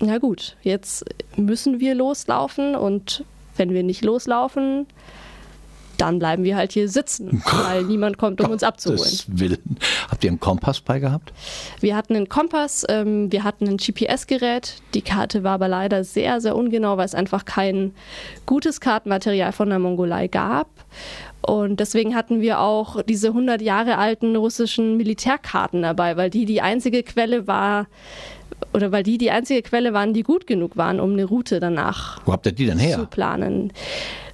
na 0.00 0.18
gut, 0.18 0.56
jetzt 0.62 1.04
müssen 1.36 1.80
wir 1.80 1.94
loslaufen 1.94 2.74
und 2.74 3.24
wenn 3.56 3.74
wir 3.74 3.82
nicht 3.82 4.04
loslaufen, 4.04 4.86
dann 5.98 6.18
bleiben 6.18 6.44
wir 6.44 6.56
halt 6.56 6.72
hier 6.72 6.88
sitzen, 6.88 7.42
weil 7.64 7.84
niemand 7.84 8.18
kommt, 8.18 8.40
um 8.40 8.50
uns 8.50 8.62
abzuholen. 8.62 9.18
Willen. 9.28 9.76
Habt 10.10 10.24
ihr 10.24 10.30
einen 10.30 10.40
Kompass 10.40 10.80
bei 10.80 10.98
gehabt? 10.98 11.32
Wir 11.80 11.96
hatten 11.96 12.16
einen 12.16 12.28
Kompass, 12.28 12.84
ähm, 12.88 13.30
wir 13.30 13.44
hatten 13.44 13.68
ein 13.68 13.76
GPS-Gerät. 13.76 14.76
Die 14.94 15.02
Karte 15.02 15.44
war 15.44 15.52
aber 15.52 15.68
leider 15.68 16.04
sehr, 16.04 16.40
sehr 16.40 16.56
ungenau, 16.56 16.96
weil 16.96 17.04
es 17.06 17.14
einfach 17.14 17.44
kein 17.44 17.92
gutes 18.46 18.80
Kartenmaterial 18.80 19.52
von 19.52 19.68
der 19.68 19.78
Mongolei 19.78 20.28
gab. 20.28 20.68
Und 21.40 21.80
deswegen 21.80 22.14
hatten 22.14 22.40
wir 22.40 22.60
auch 22.60 23.02
diese 23.02 23.28
100 23.28 23.62
Jahre 23.62 23.98
alten 23.98 24.36
russischen 24.36 24.96
Militärkarten 24.96 25.82
dabei, 25.82 26.16
weil 26.16 26.30
die 26.30 26.44
die 26.44 26.60
einzige 26.60 27.02
Quelle 27.02 27.46
war, 27.46 27.86
oder 28.72 28.92
weil 28.92 29.02
die 29.02 29.18
die 29.18 29.30
einzige 29.30 29.62
Quelle 29.62 29.92
waren, 29.92 30.12
die 30.12 30.22
gut 30.22 30.46
genug 30.46 30.76
waren, 30.76 31.00
um 31.00 31.12
eine 31.12 31.24
Route 31.24 31.60
danach 31.60 32.20
Wo 32.26 32.32
habt 32.32 32.46
ihr 32.46 32.52
die 32.52 32.66
denn 32.66 32.78
her? 32.78 32.98
zu 32.98 33.06
planen. 33.06 33.72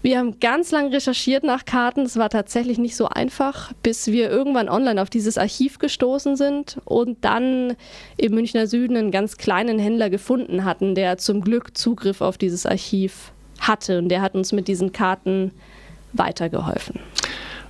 Wir 0.05 0.19
haben 0.19 0.39
ganz 0.39 0.71
lang 0.71 0.89
recherchiert 0.93 1.45
nach 1.45 1.65
Karten. 1.65 2.03
Es 2.03 2.19
war 2.19 2.29
tatsächlich 2.29 2.77
nicht 2.77 2.95
so 2.95 3.09
einfach, 3.09 3.73
bis 3.83 4.09
wir 4.09 4.29
irgendwann 4.29 4.69
online 4.69 5.01
auf 5.01 5.09
dieses 5.09 5.39
Archiv 5.39 5.79
gestoßen 5.79 6.37
sind 6.37 6.77
und 6.85 7.25
dann 7.25 7.75
im 8.19 8.35
Münchner 8.35 8.67
Süden 8.67 8.99
einen 8.99 9.11
ganz 9.11 9.39
kleinen 9.39 9.79
Händler 9.79 10.11
gefunden 10.11 10.67
hatten, 10.67 10.95
der 10.95 11.17
zum 11.17 11.41
Glück 11.41 11.75
Zugriff 11.75 12.21
auf 12.21 12.37
dieses 12.37 12.67
Archiv 12.67 13.33
hatte. 13.61 13.99
Und 13.99 14.11
der 14.11 14.21
hat 14.21 14.35
uns 14.35 14.53
mit 14.53 14.69
diesen 14.69 14.93
Karten 14.93 15.53
weitergeholfen. 16.13 17.01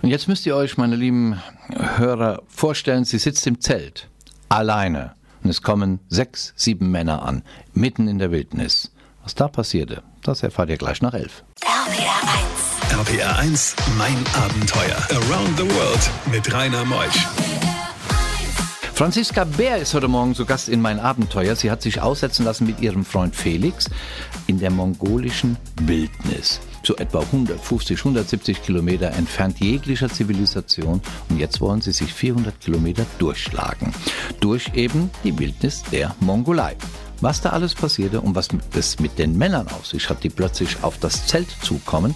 Und 0.03 0.09
jetzt 0.09 0.27
müsst 0.27 0.45
ihr 0.45 0.57
euch, 0.57 0.77
meine 0.77 0.97
lieben 0.97 1.41
Hörer, 1.69 2.43
vorstellen, 2.49 3.05
sie 3.05 3.19
sitzt 3.19 3.47
im 3.47 3.61
Zelt, 3.61 4.09
alleine. 4.49 5.13
Und 5.45 5.51
es 5.51 5.63
kommen 5.63 6.01
sechs, 6.09 6.53
sieben 6.57 6.91
Männer 6.91 7.23
an, 7.23 7.45
mitten 7.75 8.09
in 8.09 8.19
der 8.19 8.33
Wildnis. 8.33 8.91
Was 9.23 9.37
da 9.37 9.47
passierte, 9.47 10.03
das 10.25 10.43
erfahrt 10.43 10.71
ihr 10.71 10.79
gleich 10.79 11.01
nach 11.01 11.15
elf. 11.15 11.45
RPR 11.85 12.97
1. 12.97 13.09
RPR 13.13 13.39
1, 13.41 13.77
mein 13.99 14.17
Abenteuer. 14.43 14.97
Around 15.11 15.59
the 15.59 15.65
World 15.77 16.11
mit 16.33 16.51
Rainer 16.51 16.83
Meusch. 16.87 17.27
Franziska 18.95 19.45
Bär 19.45 19.77
ist 19.77 19.93
heute 19.93 20.09
Morgen 20.09 20.35
zu 20.35 20.47
Gast 20.47 20.71
in 20.71 20.81
mein 20.81 20.99
Abenteuer. 20.99 21.55
Sie 21.57 21.71
hat 21.71 21.83
sich 21.83 22.01
aussetzen 22.01 22.47
lassen 22.47 22.67
mit 22.67 22.81
ihrem 22.81 23.05
Freund 23.05 23.37
Felix 23.37 23.91
in 24.47 24.59
der 24.59 24.71
mongolischen 24.71 25.59
Wildnis 25.83 26.61
so 26.87 26.97
etwa 26.97 27.21
150, 27.21 27.99
170 27.99 28.63
Kilometer 28.63 29.11
entfernt 29.13 29.59
jeglicher 29.61 30.09
Zivilisation. 30.09 31.01
Und 31.29 31.39
jetzt 31.39 31.61
wollen 31.61 31.81
sie 31.81 31.93
sich 31.93 32.13
400 32.13 32.61
Kilometer 32.61 33.07
durchschlagen. 33.19 33.93
Durch 34.41 34.73
eben 34.75 35.11
die 35.23 35.39
Wildnis 35.39 35.83
der 35.91 36.15
Mongolei. 36.21 36.77
Was 37.25 37.41
da 37.41 37.49
alles 37.49 37.75
passierte 37.75 38.21
und 38.21 38.35
was 38.35 38.49
es 38.77 39.01
mit 39.01 39.19
den 39.19 39.39
Männern 39.39 39.67
auf 39.69 39.87
sich 39.87 40.11
hat, 40.11 40.23
die 40.23 40.29
plötzlich 40.29 40.77
auf 40.83 40.99
das 40.99 41.27
Zelt 41.27 41.49
zukommen, 41.63 42.15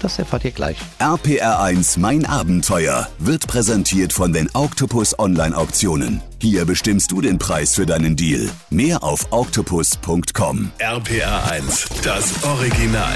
das 0.00 0.18
erfahrt 0.18 0.44
ihr 0.44 0.50
gleich. 0.50 0.76
RPR1 0.98 2.00
Mein 2.00 2.26
Abenteuer 2.26 3.06
wird 3.20 3.46
präsentiert 3.46 4.12
von 4.12 4.32
den 4.32 4.50
Octopus 4.52 5.16
Online 5.20 5.56
Auktionen. 5.56 6.20
Hier 6.42 6.64
bestimmst 6.64 7.12
du 7.12 7.20
den 7.20 7.38
Preis 7.38 7.76
für 7.76 7.86
deinen 7.86 8.16
Deal. 8.16 8.50
Mehr 8.70 9.04
auf 9.04 9.28
octopus.com. 9.30 10.72
RPR1, 10.80 11.86
das 12.02 12.42
Original. 12.42 13.14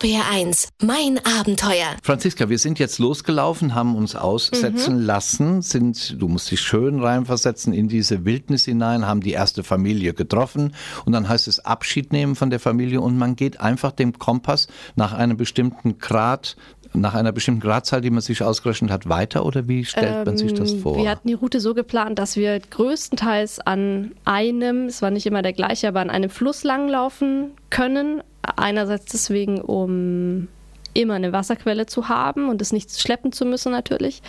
RBR1, 0.00 0.68
mein 0.82 1.20
Abenteuer. 1.26 1.96
Franziska, 2.02 2.48
wir 2.48 2.58
sind 2.58 2.78
jetzt 2.78 2.98
losgelaufen, 2.98 3.74
haben 3.74 3.96
uns 3.96 4.16
aussetzen 4.16 5.00
mhm. 5.00 5.04
lassen, 5.04 5.62
sind, 5.62 6.20
du 6.20 6.26
musst 6.26 6.50
dich 6.50 6.60
schön 6.60 7.00
reinversetzen 7.00 7.74
in 7.74 7.88
diese 7.88 8.24
Wildnis 8.24 8.64
hinein, 8.64 9.06
haben 9.06 9.20
die 9.20 9.32
erste 9.32 9.62
Familie 9.62 10.14
getroffen 10.14 10.74
und 11.04 11.12
dann 11.12 11.28
heißt 11.28 11.48
es 11.48 11.60
Abschied 11.60 12.12
nehmen 12.12 12.34
von 12.34 12.48
der 12.48 12.60
Familie 12.60 13.00
und 13.00 13.18
man 13.18 13.36
geht 13.36 13.60
einfach 13.60 13.92
dem 13.92 14.18
Kompass 14.18 14.68
nach 14.96 15.12
einem 15.12 15.36
bestimmten 15.36 15.98
Grad 15.98 16.56
nach 16.92 17.14
einer 17.14 17.32
bestimmten 17.32 17.60
Gradzahl, 17.60 18.00
die 18.00 18.10
man 18.10 18.20
sich 18.20 18.42
ausgerechnet 18.42 18.90
hat, 18.90 19.08
weiter 19.08 19.44
oder 19.44 19.68
wie 19.68 19.84
stellt 19.84 20.12
ähm, 20.12 20.24
man 20.24 20.36
sich 20.36 20.54
das 20.54 20.72
ähm, 20.72 20.80
vor? 20.80 20.96
Wir 20.96 21.10
hatten 21.10 21.28
die 21.28 21.34
Route 21.34 21.60
so 21.60 21.74
geplant, 21.74 22.18
dass 22.18 22.36
wir 22.36 22.58
größtenteils 22.58 23.60
an 23.60 24.12
einem, 24.24 24.86
es 24.86 25.00
war 25.02 25.10
nicht 25.10 25.26
immer 25.26 25.42
der 25.42 25.52
gleiche, 25.52 25.88
aber 25.88 26.00
an 26.00 26.10
einem 26.10 26.30
Fluss 26.30 26.64
langlaufen 26.64 27.52
können. 27.70 28.22
Einerseits 28.42 29.06
deswegen, 29.06 29.60
um 29.60 30.48
immer 30.92 31.14
eine 31.14 31.32
Wasserquelle 31.32 31.86
zu 31.86 32.08
haben 32.08 32.48
und 32.48 32.60
es 32.60 32.72
nicht 32.72 32.98
schleppen 32.98 33.32
zu 33.32 33.44
müssen 33.44 33.70
natürlich. 33.70 34.22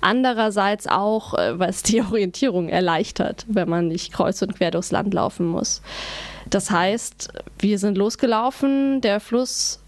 Andererseits 0.00 0.86
auch, 0.86 1.34
äh, 1.34 1.58
weil 1.58 1.70
es 1.70 1.82
die 1.82 2.00
Orientierung 2.10 2.68
erleichtert, 2.68 3.44
wenn 3.48 3.68
man 3.68 3.88
nicht 3.88 4.12
kreuz 4.12 4.40
und 4.42 4.54
quer 4.56 4.70
durchs 4.70 4.92
Land 4.92 5.12
laufen 5.14 5.46
muss. 5.46 5.82
Das 6.48 6.70
heißt, 6.70 7.32
wir 7.58 7.78
sind 7.78 7.98
losgelaufen, 7.98 9.00
der 9.00 9.18
Fluss 9.18 9.80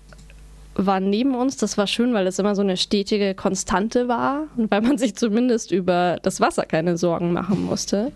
war 0.77 1.01
neben 1.01 1.35
uns. 1.35 1.57
Das 1.57 1.79
war 1.79 1.87
schön, 1.87 2.15
weil 2.15 2.27
es 2.27 2.39
immer 2.39 2.55
so 2.55 2.63
eine 2.63 2.77
stetige 2.77 3.35
Konstante 3.35 4.09
war 4.09 4.45
und 4.57 4.71
weil 4.71 4.83
man 4.83 4.99
sich 4.99 5.17
zumindest 5.17 5.73
über 5.73 6.19
das 6.23 6.41
Wasser 6.41 6.65
keine 6.65 6.97
Sorgen 6.97 7.33
machen 7.33 7.65
musste. 7.65 8.13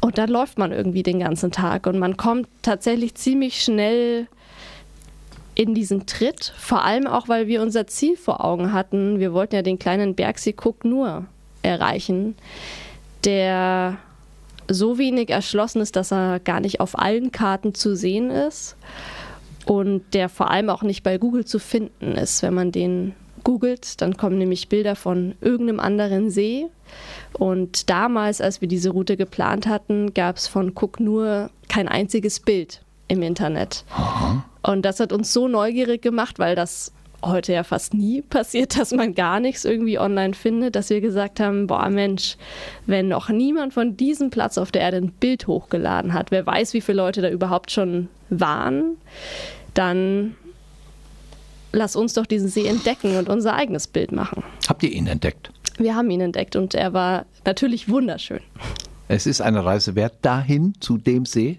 Und 0.00 0.18
dann 0.18 0.28
läuft 0.28 0.58
man 0.58 0.72
irgendwie 0.72 1.02
den 1.02 1.20
ganzen 1.20 1.50
Tag 1.50 1.86
und 1.86 1.98
man 1.98 2.16
kommt 2.16 2.48
tatsächlich 2.62 3.14
ziemlich 3.14 3.62
schnell 3.62 4.26
in 5.54 5.74
diesen 5.74 6.06
Tritt, 6.06 6.52
vor 6.58 6.84
allem 6.84 7.06
auch, 7.06 7.28
weil 7.28 7.46
wir 7.46 7.62
unser 7.62 7.86
Ziel 7.86 8.16
vor 8.16 8.44
Augen 8.44 8.72
hatten. 8.72 9.20
Wir 9.20 9.32
wollten 9.32 9.54
ja 9.54 9.62
den 9.62 9.78
kleinen 9.78 10.14
Bergsee 10.14 10.54
Cook 10.60 10.84
nur 10.84 11.26
erreichen, 11.62 12.34
der 13.24 13.96
so 14.68 14.98
wenig 14.98 15.30
erschlossen 15.30 15.80
ist, 15.80 15.94
dass 15.96 16.12
er 16.12 16.40
gar 16.40 16.60
nicht 16.60 16.80
auf 16.80 16.98
allen 16.98 17.32
Karten 17.32 17.74
zu 17.74 17.94
sehen 17.94 18.30
ist 18.30 18.76
und 19.66 20.02
der 20.12 20.28
vor 20.28 20.50
allem 20.50 20.70
auch 20.70 20.82
nicht 20.82 21.02
bei 21.02 21.18
Google 21.18 21.44
zu 21.44 21.58
finden 21.58 22.12
ist. 22.12 22.42
Wenn 22.42 22.54
man 22.54 22.72
den 22.72 23.14
googelt, 23.44 24.00
dann 24.00 24.16
kommen 24.16 24.38
nämlich 24.38 24.68
Bilder 24.68 24.96
von 24.96 25.34
irgendeinem 25.40 25.80
anderen 25.80 26.30
See 26.30 26.66
und 27.32 27.90
damals, 27.90 28.40
als 28.40 28.60
wir 28.60 28.68
diese 28.68 28.90
Route 28.90 29.16
geplant 29.16 29.66
hatten, 29.66 30.14
gab 30.14 30.36
es 30.36 30.46
von 30.46 30.72
Cook 30.74 31.00
nur 31.00 31.50
kein 31.68 31.88
einziges 31.88 32.40
Bild 32.40 32.82
im 33.08 33.22
Internet. 33.22 33.84
Aha. 33.90 34.44
Und 34.62 34.82
das 34.82 35.00
hat 35.00 35.12
uns 35.12 35.32
so 35.32 35.46
neugierig 35.46 36.00
gemacht, 36.00 36.38
weil 36.38 36.56
das 36.56 36.92
heute 37.26 37.52
ja 37.52 37.64
fast 37.64 37.94
nie 37.94 38.22
passiert, 38.28 38.78
dass 38.78 38.92
man 38.92 39.14
gar 39.14 39.40
nichts 39.40 39.64
irgendwie 39.64 39.98
online 39.98 40.34
findet, 40.34 40.76
dass 40.76 40.90
wir 40.90 41.00
gesagt 41.00 41.40
haben, 41.40 41.66
boah 41.66 41.88
Mensch, 41.90 42.36
wenn 42.86 43.08
noch 43.08 43.28
niemand 43.28 43.74
von 43.74 43.96
diesem 43.96 44.30
Platz 44.30 44.58
auf 44.58 44.72
der 44.72 44.82
Erde 44.82 44.98
ein 44.98 45.12
Bild 45.12 45.46
hochgeladen 45.46 46.12
hat, 46.12 46.30
wer 46.30 46.46
weiß, 46.46 46.74
wie 46.74 46.80
viele 46.80 46.98
Leute 46.98 47.22
da 47.22 47.30
überhaupt 47.30 47.70
schon 47.70 48.08
waren, 48.30 48.96
dann 49.74 50.36
lass 51.72 51.96
uns 51.96 52.14
doch 52.14 52.26
diesen 52.26 52.48
See 52.48 52.66
entdecken 52.66 53.16
und 53.16 53.28
unser 53.28 53.54
eigenes 53.54 53.86
Bild 53.86 54.12
machen. 54.12 54.42
Habt 54.68 54.82
ihr 54.82 54.92
ihn 54.92 55.06
entdeckt? 55.06 55.50
Wir 55.78 55.96
haben 55.96 56.10
ihn 56.10 56.20
entdeckt 56.20 56.56
und 56.56 56.74
er 56.74 56.92
war 56.92 57.26
natürlich 57.44 57.88
wunderschön. 57.88 58.40
Es 59.08 59.26
ist 59.26 59.40
eine 59.40 59.64
Reise 59.64 59.94
wert 59.96 60.14
dahin 60.22 60.74
zu 60.80 60.98
dem 60.98 61.26
See? 61.26 61.58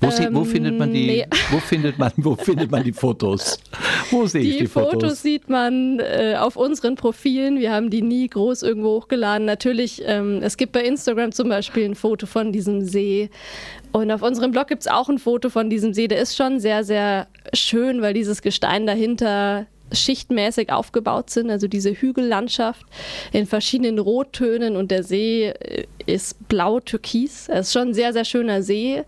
Wo, 0.00 0.08
ähm, 0.08 0.34
wo, 0.34 0.44
findet 0.44 0.78
man 0.78 0.92
die? 0.92 1.06
Nee. 1.06 1.26
Wo 1.50 1.58
findet 1.58 1.98
man? 1.98 2.10
Wo 2.16 2.34
findet 2.34 2.70
man 2.70 2.82
die 2.82 2.92
Fotos? 2.92 3.60
Wo 4.10 4.26
sehe 4.26 4.42
ich 4.42 4.58
die 4.58 4.66
Fotos? 4.66 4.90
Die 4.90 4.94
Fotos 4.94 5.22
sieht 5.22 5.48
man 5.48 6.00
äh, 6.00 6.36
auf 6.38 6.56
unseren 6.56 6.96
Profilen. 6.96 7.58
Wir 7.58 7.72
haben 7.72 7.90
die 7.90 8.02
nie 8.02 8.28
groß 8.28 8.62
irgendwo 8.62 8.96
hochgeladen. 8.96 9.46
Natürlich, 9.46 10.02
ähm, 10.04 10.40
es 10.42 10.56
gibt 10.56 10.72
bei 10.72 10.82
Instagram 10.82 11.32
zum 11.32 11.48
Beispiel 11.48 11.84
ein 11.84 11.94
Foto 11.94 12.26
von 12.26 12.52
diesem 12.52 12.82
See. 12.82 13.30
Und 13.92 14.10
auf 14.10 14.22
unserem 14.22 14.52
Blog 14.52 14.68
gibt 14.68 14.82
es 14.82 14.88
auch 14.88 15.08
ein 15.08 15.18
Foto 15.18 15.50
von 15.50 15.70
diesem 15.70 15.94
See. 15.94 16.08
Der 16.08 16.20
ist 16.20 16.36
schon 16.36 16.60
sehr, 16.60 16.84
sehr 16.84 17.28
schön, 17.52 18.02
weil 18.02 18.14
dieses 18.14 18.42
Gestein 18.42 18.86
dahinter 18.86 19.66
schichtmäßig 19.92 20.72
aufgebaut 20.72 21.30
sind, 21.30 21.50
also 21.50 21.66
diese 21.66 21.92
Hügellandschaft 21.92 22.86
in 23.32 23.46
verschiedenen 23.46 23.98
Rottönen 23.98 24.76
und 24.76 24.90
der 24.90 25.02
See 25.02 25.48
äh, 25.48 25.86
ist 26.06 26.48
blau-türkis. 26.48 27.48
Es 27.48 27.68
ist 27.68 27.72
schon 27.72 27.88
ein 27.88 27.94
sehr, 27.94 28.12
sehr 28.12 28.24
schöner 28.24 28.62
See. 28.62 29.02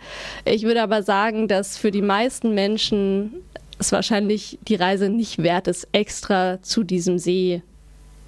Ich 0.44 0.62
würde 0.64 0.82
aber 0.82 1.02
sagen, 1.02 1.48
dass 1.48 1.76
für 1.76 1.90
die 1.90 2.02
meisten 2.02 2.54
Menschen 2.54 3.44
es 3.82 3.92
wahrscheinlich 3.92 4.58
die 4.66 4.76
Reise 4.76 5.08
nicht 5.08 5.42
wert 5.42 5.68
ist, 5.68 5.86
extra 5.92 6.62
zu 6.62 6.82
diesem 6.82 7.18
See 7.18 7.62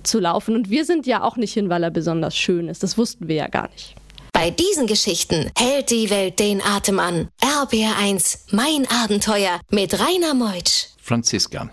zu 0.02 0.20
laufen. 0.20 0.54
Und 0.54 0.70
wir 0.70 0.84
sind 0.84 1.06
ja 1.06 1.22
auch 1.22 1.36
nicht 1.36 1.54
hin, 1.54 1.70
weil 1.70 1.82
er 1.82 1.90
besonders 1.90 2.36
schön 2.36 2.68
ist. 2.68 2.82
Das 2.82 2.98
wussten 2.98 3.28
wir 3.28 3.36
ja 3.36 3.48
gar 3.48 3.68
nicht. 3.70 3.94
Bei 4.32 4.50
diesen 4.50 4.86
Geschichten 4.86 5.50
hält 5.56 5.90
die 5.90 6.10
Welt 6.10 6.40
den 6.40 6.60
Atem 6.60 6.98
an. 6.98 7.28
RBR1, 7.40 8.38
mein 8.50 8.86
Abenteuer 8.90 9.60
mit 9.70 9.98
Rainer 9.98 10.34
Meutsch. 10.34 10.88
Franziska, 11.00 11.70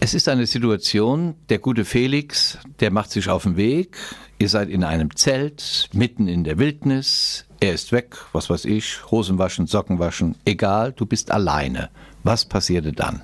es 0.00 0.14
ist 0.14 0.28
eine 0.28 0.46
Situation, 0.46 1.34
der 1.48 1.58
gute 1.58 1.84
Felix, 1.84 2.58
der 2.80 2.90
macht 2.90 3.10
sich 3.10 3.28
auf 3.28 3.42
den 3.42 3.56
Weg. 3.56 3.96
Ihr 4.38 4.48
seid 4.48 4.68
in 4.68 4.84
einem 4.84 5.16
Zelt, 5.16 5.88
mitten 5.92 6.28
in 6.28 6.44
der 6.44 6.58
Wildnis. 6.58 7.46
Er 7.60 7.74
ist 7.74 7.90
weg, 7.90 8.16
was 8.32 8.48
weiß 8.48 8.64
ich, 8.66 9.10
Hosen 9.10 9.38
waschen, 9.38 9.66
Socken 9.66 9.98
waschen, 9.98 10.36
egal, 10.44 10.92
du 10.92 11.04
bist 11.04 11.32
alleine. 11.32 11.90
Was 12.22 12.44
passierte 12.44 12.92
dann? 12.92 13.22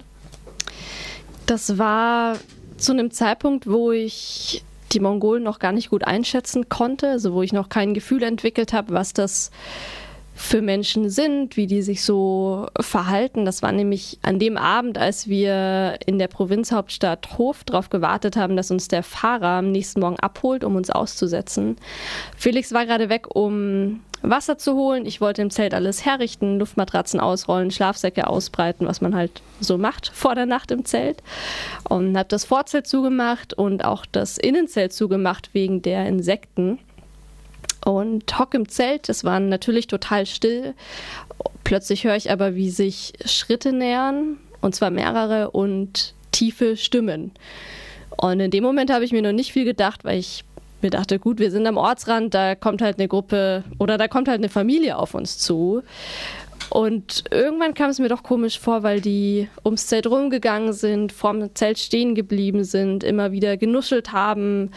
Das 1.46 1.78
war 1.78 2.36
zu 2.76 2.92
einem 2.92 3.12
Zeitpunkt, 3.12 3.68
wo 3.68 3.92
ich 3.92 4.64
die 4.92 5.00
Mongolen 5.00 5.42
noch 5.42 5.60
gar 5.60 5.72
nicht 5.72 5.90
gut 5.90 6.04
einschätzen 6.04 6.68
konnte, 6.68 7.10
also 7.10 7.32
wo 7.34 7.42
ich 7.42 7.52
noch 7.52 7.68
kein 7.68 7.94
Gefühl 7.94 8.22
entwickelt 8.22 8.72
habe, 8.72 8.94
was 8.94 9.12
das 9.12 9.50
für 10.34 10.60
Menschen 10.62 11.10
sind, 11.10 11.56
wie 11.56 11.66
die 11.66 11.82
sich 11.82 12.02
so 12.02 12.66
verhalten. 12.80 13.44
Das 13.44 13.62
war 13.62 13.70
nämlich 13.70 14.18
an 14.22 14.38
dem 14.40 14.56
Abend, 14.56 14.98
als 14.98 15.28
wir 15.28 15.96
in 16.06 16.18
der 16.18 16.28
Provinzhauptstadt 16.28 17.38
Hof 17.38 17.62
darauf 17.64 17.88
gewartet 17.88 18.36
haben, 18.36 18.56
dass 18.56 18.70
uns 18.70 18.88
der 18.88 19.04
Fahrer 19.04 19.58
am 19.58 19.70
nächsten 19.70 20.00
Morgen 20.00 20.18
abholt, 20.18 20.64
um 20.64 20.74
uns 20.74 20.90
auszusetzen. 20.90 21.76
Felix 22.36 22.72
war 22.72 22.84
gerade 22.84 23.08
weg, 23.08 23.34
um 23.34 24.00
Wasser 24.22 24.58
zu 24.58 24.74
holen. 24.74 25.06
Ich 25.06 25.20
wollte 25.20 25.42
im 25.42 25.50
Zelt 25.50 25.74
alles 25.74 26.04
herrichten, 26.04 26.58
Luftmatratzen 26.58 27.20
ausrollen, 27.20 27.70
Schlafsäcke 27.70 28.26
ausbreiten, 28.26 28.86
was 28.86 29.00
man 29.00 29.14
halt 29.14 29.42
so 29.60 29.78
macht 29.78 30.10
vor 30.14 30.34
der 30.34 30.46
Nacht 30.46 30.70
im 30.70 30.84
Zelt. 30.84 31.22
Und 31.88 32.16
habe 32.16 32.28
das 32.28 32.44
Vorzelt 32.44 32.86
zugemacht 32.86 33.54
und 33.54 33.84
auch 33.84 34.04
das 34.06 34.38
Innenzelt 34.38 34.92
zugemacht 34.92 35.50
wegen 35.52 35.82
der 35.82 36.06
Insekten 36.08 36.78
und 37.84 38.38
hock 38.38 38.54
im 38.54 38.68
Zelt. 38.68 39.08
Es 39.08 39.24
war 39.24 39.40
natürlich 39.40 39.86
total 39.86 40.26
still. 40.26 40.74
Plötzlich 41.64 42.04
höre 42.04 42.16
ich 42.16 42.30
aber, 42.30 42.54
wie 42.54 42.70
sich 42.70 43.12
Schritte 43.24 43.72
nähern, 43.72 44.38
und 44.60 44.74
zwar 44.74 44.90
mehrere 44.90 45.50
und 45.50 46.14
tiefe 46.32 46.76
Stimmen. 46.76 47.32
Und 48.16 48.40
in 48.40 48.50
dem 48.50 48.64
Moment 48.64 48.92
habe 48.92 49.04
ich 49.04 49.12
mir 49.12 49.22
noch 49.22 49.32
nicht 49.32 49.52
viel 49.52 49.64
gedacht, 49.64 50.04
weil 50.04 50.18
ich 50.18 50.44
mir 50.80 50.90
dachte, 50.90 51.18
gut, 51.18 51.38
wir 51.38 51.50
sind 51.50 51.66
am 51.66 51.76
Ortsrand, 51.76 52.34
da 52.34 52.54
kommt 52.54 52.82
halt 52.82 52.98
eine 52.98 53.08
Gruppe 53.08 53.64
oder 53.78 53.98
da 53.98 54.08
kommt 54.08 54.28
halt 54.28 54.38
eine 54.38 54.48
Familie 54.48 54.96
auf 54.96 55.14
uns 55.14 55.38
zu. 55.38 55.82
Und 56.70 57.24
irgendwann 57.30 57.74
kam 57.74 57.90
es 57.90 57.98
mir 57.98 58.08
doch 58.08 58.22
komisch 58.22 58.58
vor, 58.58 58.82
weil 58.82 59.00
die 59.00 59.48
ums 59.64 59.86
Zelt 59.86 60.06
rumgegangen 60.06 60.72
sind, 60.72 61.12
vorm 61.12 61.54
Zelt 61.54 61.78
stehen 61.78 62.14
geblieben 62.14 62.64
sind, 62.64 63.04
immer 63.04 63.32
wieder 63.32 63.56
genuschelt 63.56 64.12
haben 64.12 64.70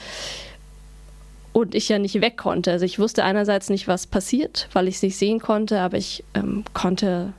und 1.57 1.73
ich 1.73 1.89
ja 1.89 1.97
nicht 1.97 2.21
weg 2.21 2.37
konnte. 2.37 2.71
Also 2.71 2.85
ich 2.85 2.99
wusste 2.99 3.23
einerseits 3.23 3.71
nicht, 3.71 3.87
was 3.87 4.05
passiert, 4.05 4.69
weil 4.73 4.87
ich 4.87 4.97
es 4.97 5.01
nicht 5.01 5.17
sehen 5.17 5.39
konnte, 5.39 5.79
aber 5.79 5.97
ich 5.97 6.23
ähm, 6.35 6.63
konnte 6.75 7.33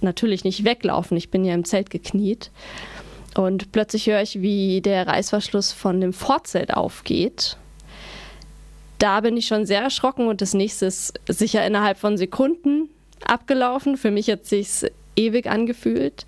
natürlich 0.00 0.44
nicht 0.44 0.64
weglaufen. 0.64 1.14
Ich 1.18 1.30
bin 1.30 1.44
ja 1.44 1.52
im 1.52 1.66
Zelt 1.66 1.90
gekniet. 1.90 2.50
Und 3.34 3.70
plötzlich 3.70 4.06
höre 4.06 4.22
ich, 4.22 4.40
wie 4.40 4.80
der 4.80 5.06
Reißverschluss 5.06 5.72
von 5.72 6.00
dem 6.00 6.14
Vorzelt 6.14 6.72
aufgeht. 6.72 7.58
Da 8.98 9.20
bin 9.20 9.36
ich 9.36 9.46
schon 9.46 9.66
sehr 9.66 9.82
erschrocken 9.82 10.28
und 10.28 10.40
das 10.40 10.54
nächste 10.54 10.86
ist 10.86 11.20
sicher 11.28 11.66
innerhalb 11.66 11.98
von 11.98 12.16
Sekunden 12.16 12.88
abgelaufen. 13.26 13.98
Für 13.98 14.10
mich 14.10 14.30
hat 14.30 14.46
sich 14.46 14.86
ewig 15.16 15.50
angefühlt. 15.50 16.24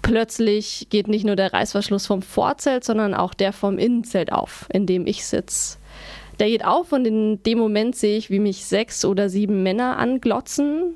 Plötzlich 0.00 0.86
geht 0.88 1.08
nicht 1.08 1.26
nur 1.26 1.36
der 1.36 1.52
Reißverschluss 1.52 2.06
vom 2.06 2.22
Vorzelt, 2.22 2.84
sondern 2.84 3.12
auch 3.12 3.34
der 3.34 3.52
vom 3.52 3.76
Innenzelt 3.76 4.32
auf, 4.32 4.66
in 4.72 4.86
dem 4.86 5.06
ich 5.06 5.26
sitze. 5.26 5.77
Der 6.38 6.48
geht 6.48 6.64
auf 6.64 6.92
und 6.92 7.06
in 7.06 7.42
dem 7.42 7.58
Moment 7.58 7.96
sehe 7.96 8.16
ich, 8.16 8.30
wie 8.30 8.38
mich 8.38 8.64
sechs 8.64 9.04
oder 9.04 9.28
sieben 9.28 9.62
Männer 9.62 9.98
anglotzen 9.98 10.94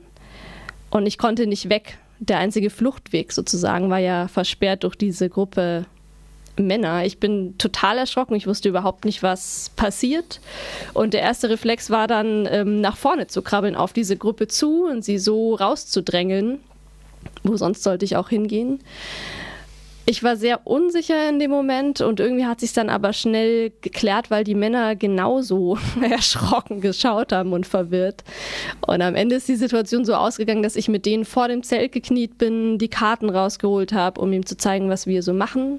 und 0.91 1.07
ich 1.07 1.19
konnte 1.19 1.47
nicht 1.47 1.69
weg. 1.69 1.99
Der 2.21 2.39
einzige 2.39 2.71
Fluchtweg 2.71 3.33
sozusagen 3.33 3.91
war 3.91 3.99
ja 3.99 4.29
versperrt 4.29 4.85
durch 4.85 4.95
diese 4.95 5.29
Gruppe 5.29 5.87
Männer. 6.57 7.05
Ich 7.05 7.19
bin 7.19 7.57
total 7.59 7.99
erschrocken. 7.99 8.35
Ich 8.35 8.47
wusste 8.47 8.69
überhaupt 8.69 9.05
nicht, 9.05 9.23
was 9.23 9.71
passiert. 9.75 10.41
Und 10.93 11.15
der 11.15 11.23
erste 11.23 11.49
Reflex 11.49 11.91
war 11.91 12.07
dann, 12.07 12.47
ähm, 12.51 12.81
nach 12.81 12.97
vorne 12.97 13.27
zu 13.27 13.43
krabbeln, 13.43 13.75
auf 13.75 13.93
diese 13.93 14.17
Gruppe 14.17 14.49
zu 14.49 14.85
und 14.85 15.05
sie 15.05 15.19
so 15.19 15.55
rauszudrängeln. 15.55 16.61
Wo 17.43 17.57
sonst 17.57 17.83
sollte 17.83 18.05
ich 18.05 18.17
auch 18.17 18.29
hingehen? 18.29 18.81
Ich 20.05 20.25
war 20.25 20.37
sehr 20.37 20.67
unsicher 20.67 21.29
in 21.29 21.39
dem 21.39 21.53
Moment 21.53 22.01
und 22.01 22.19
irgendwie 22.19 22.45
hat 22.45 22.59
sich 22.59 22.73
dann 22.73 22.89
aber 22.89 23.13
schnell 23.13 23.71
geklärt, 23.83 24.33
weil 24.33 24.43
die 24.43 24.57
Männer 24.57 24.97
genauso 24.97 25.79
erschrocken 26.03 26.81
geschaut 26.81 27.33
haben 27.33 27.53
und 27.53 27.69
verwirrt. 27.69 28.25
Und 28.85 29.01
am 29.01 29.15
Ende 29.15 29.37
ist 29.37 29.49
die 29.49 29.55
Situation 29.55 30.05
so 30.05 30.15
ausgegangen, 30.15 30.65
dass 30.65 30.75
ich 30.75 30.89
mit 30.89 31.07
denen 31.07 31.25
vor 31.25 31.47
dem 31.47 31.63
Zelt 31.63 31.93
gekniet 31.93 32.37
bin, 32.37 32.79
die 32.79 32.89
Karten 32.89 33.31
rausgeholt 33.31 33.93
habe, 33.93 34.21
um 34.21 34.33
ihm 34.33 34.45
zu 34.45 34.57
zeigen, 34.57 34.89
was 34.89 35.07
wir 35.07 35.23
so 35.23 35.33
machen. 35.33 35.79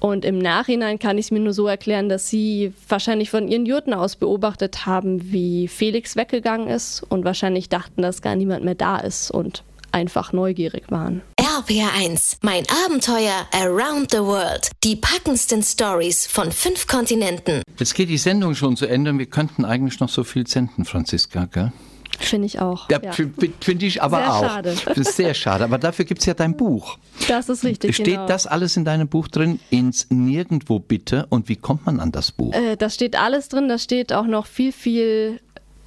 Und 0.00 0.24
im 0.24 0.38
Nachhinein 0.38 0.98
kann 0.98 1.18
ich 1.18 1.26
es 1.26 1.30
mir 1.30 1.40
nur 1.40 1.52
so 1.52 1.66
erklären, 1.66 2.08
dass 2.08 2.30
sie 2.30 2.72
wahrscheinlich 2.88 3.30
von 3.30 3.48
ihren 3.48 3.66
Jurten 3.66 3.92
aus 3.92 4.16
beobachtet 4.16 4.86
haben, 4.86 5.32
wie 5.32 5.68
Felix 5.68 6.16
weggegangen 6.16 6.68
ist 6.68 7.02
und 7.02 7.24
wahrscheinlich 7.24 7.68
dachten, 7.68 8.00
dass 8.00 8.22
gar 8.22 8.36
niemand 8.36 8.64
mehr 8.64 8.76
da 8.76 8.98
ist 8.98 9.30
und 9.30 9.64
einfach 9.92 10.32
neugierig 10.32 10.90
waren. 10.90 11.22
RPR1, 11.40 12.38
mein 12.42 12.64
Abenteuer 12.86 13.46
Around 13.52 14.12
the 14.12 14.18
World. 14.18 14.70
Die 14.84 14.96
packendsten 14.96 15.62
Stories 15.62 16.26
von 16.26 16.52
fünf 16.52 16.86
Kontinenten. 16.86 17.62
Jetzt 17.78 17.94
geht 17.94 18.08
die 18.08 18.18
Sendung 18.18 18.54
schon 18.54 18.76
zu 18.76 18.86
Ende 18.86 19.10
und 19.10 19.18
wir 19.18 19.26
könnten 19.26 19.64
eigentlich 19.64 20.00
noch 20.00 20.08
so 20.08 20.24
viel 20.24 20.46
senden, 20.46 20.84
Franziska, 20.84 21.46
gell? 21.46 21.72
Finde 22.18 22.46
ich 22.46 22.60
auch. 22.60 22.90
Ja, 22.90 23.00
ja. 23.02 23.12
Finde 23.12 23.86
ich 23.86 24.02
aber 24.02 24.18
sehr 24.18 24.34
auch. 24.34 24.42
Schade. 24.42 24.76
Das 24.86 24.98
ist 24.98 25.16
sehr 25.16 25.34
schade. 25.34 25.64
Aber 25.64 25.78
dafür 25.78 26.04
gibt 26.04 26.20
es 26.20 26.26
ja 26.26 26.34
dein 26.34 26.56
Buch. 26.56 26.98
Das 27.28 27.48
ist 27.48 27.64
richtig. 27.64 27.94
Steht 27.94 28.06
genau. 28.06 28.26
das 28.26 28.46
alles 28.46 28.76
in 28.76 28.84
deinem 28.84 29.08
Buch 29.08 29.28
drin? 29.28 29.60
Ins 29.70 30.08
Nirgendwo 30.10 30.80
bitte. 30.80 31.26
Und 31.30 31.48
wie 31.48 31.56
kommt 31.56 31.86
man 31.86 32.00
an 32.00 32.10
das 32.10 32.32
Buch? 32.32 32.54
Äh, 32.54 32.76
das 32.76 32.94
steht 32.94 33.16
alles 33.16 33.48
drin. 33.48 33.68
Da 33.68 33.78
steht 33.78 34.12
auch 34.12 34.26
noch 34.26 34.46
viel, 34.46 34.72
viel 34.72 35.40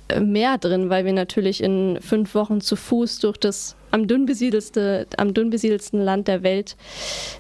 äh, 0.07 0.19
mehr 0.21 0.57
drin, 0.57 0.89
weil 0.89 1.05
wir 1.05 1.13
natürlich 1.13 1.61
in 1.61 1.99
fünf 2.01 2.33
Wochen 2.33 2.61
zu 2.61 2.75
Fuß 2.75 3.19
durch 3.19 3.37
das 3.37 3.75
am 3.91 4.07
dünn, 4.07 4.25
besiedelste, 4.25 5.07
am 5.17 5.33
dünn 5.33 5.49
besiedelsten 5.49 6.01
Land 6.01 6.27
der 6.27 6.43
Welt 6.43 6.75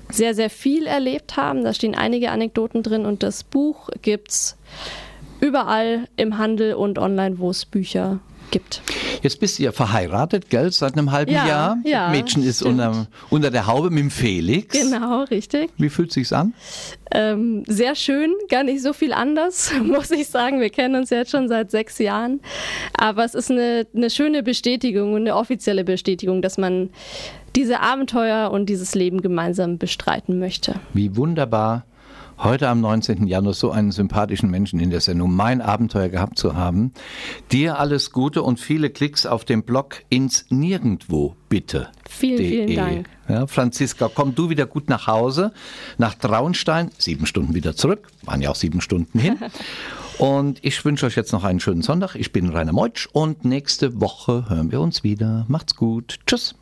sehr, 0.09 0.35
sehr 0.35 0.49
viel 0.49 0.85
erlebt 0.85 1.37
haben. 1.37 1.63
Da 1.63 1.73
stehen 1.73 1.95
einige 1.95 2.31
Anekdoten 2.31 2.83
drin 2.83 3.05
und 3.05 3.23
das 3.23 3.43
Buch 3.43 3.89
gibt 4.01 4.29
es 4.29 4.57
überall 5.39 6.07
im 6.17 6.37
Handel 6.37 6.73
und 6.73 6.99
online, 6.99 7.39
wo 7.39 7.49
es 7.49 7.65
Bücher 7.65 8.19
gibt. 8.51 8.81
Jetzt 9.21 9.39
bist 9.39 9.57
du 9.57 9.63
ja 9.63 9.71
verheiratet, 9.71 10.49
gell, 10.49 10.71
seit 10.71 10.93
einem 10.93 11.11
halben 11.11 11.31
ja, 11.31 11.47
Jahr. 11.47 11.77
Ja, 11.83 12.09
Mädchen 12.09 12.43
ist 12.43 12.61
unter, 12.61 13.07
unter, 13.29 13.49
der 13.49 13.67
Haube 13.67 13.89
mit 13.89 13.99
dem 13.99 14.11
Felix. 14.11 14.79
Genau, 14.79 15.23
richtig. 15.23 15.71
Wie 15.77 15.89
fühlt 15.89 16.11
sich's 16.11 16.33
an? 16.33 16.53
Ähm, 17.13 17.63
sehr 17.67 17.95
schön, 17.95 18.31
gar 18.49 18.63
nicht 18.63 18.81
so 18.81 18.93
viel 18.93 19.13
anders, 19.13 19.71
muss 19.83 20.11
ich 20.11 20.27
sagen. 20.27 20.59
Wir 20.59 20.69
kennen 20.69 20.95
uns 20.95 21.09
jetzt 21.09 21.31
schon 21.31 21.47
seit 21.47 21.71
sechs 21.71 21.97
Jahren. 21.97 22.41
Aber 22.93 23.25
es 23.25 23.33
ist 23.33 23.51
eine, 23.51 23.87
eine 23.95 24.09
schöne 24.09 24.43
Bestätigung 24.43 25.13
und 25.13 25.21
eine 25.21 25.35
offizielle 25.35 25.83
Bestätigung, 25.83 26.41
dass 26.41 26.57
man 26.57 26.89
diese 27.55 27.81
Abenteuer 27.81 28.51
und 28.51 28.67
dieses 28.67 28.95
Leben 28.95 29.21
gemeinsam 29.21 29.77
bestreiten 29.77 30.39
möchte. 30.39 30.75
Wie 30.93 31.15
wunderbar 31.17 31.85
heute 32.43 32.69
am 32.69 32.81
19. 32.81 33.27
Januar 33.27 33.53
so 33.53 33.71
einen 33.71 33.91
sympathischen 33.91 34.49
Menschen 34.49 34.79
in 34.79 34.89
der 34.89 35.01
Sendung 35.01 35.35
Mein 35.35 35.61
Abenteuer 35.61 36.09
gehabt 36.09 36.37
zu 36.37 36.55
haben. 36.55 36.91
Dir 37.51 37.79
alles 37.79 38.11
Gute 38.11 38.43
und 38.43 38.59
viele 38.59 38.89
Klicks 38.89 39.25
auf 39.25 39.45
dem 39.45 39.63
Blog 39.63 40.03
ins 40.09 40.45
Nirgendwo 40.49 41.35
bitte. 41.49 41.89
Vielen, 42.09 42.37
vielen 42.37 42.75
Dank. 42.75 43.09
Ja, 43.27 43.47
Franziska, 43.47 44.09
komm 44.13 44.35
du 44.35 44.49
wieder 44.49 44.65
gut 44.65 44.89
nach 44.89 45.07
Hause, 45.07 45.53
nach 45.97 46.15
Traunstein, 46.15 46.91
sieben 46.97 47.25
Stunden 47.25 47.53
wieder 47.53 47.75
zurück, 47.75 48.07
waren 48.23 48.41
ja 48.41 48.49
auch 48.49 48.55
sieben 48.55 48.81
Stunden 48.81 49.19
hin. 49.19 49.37
Und 50.17 50.59
ich 50.63 50.85
wünsche 50.85 51.07
euch 51.07 51.15
jetzt 51.15 51.31
noch 51.31 51.43
einen 51.43 51.59
schönen 51.59 51.81
Sonntag. 51.81 52.15
Ich 52.15 52.31
bin 52.31 52.49
Rainer 52.49 52.73
Meutsch 52.73 53.07
und 53.11 53.43
nächste 53.43 54.01
Woche 54.01 54.45
hören 54.49 54.71
wir 54.71 54.79
uns 54.79 55.03
wieder. 55.03 55.45
Macht's 55.47 55.75
gut. 55.75 56.19
Tschüss. 56.27 56.53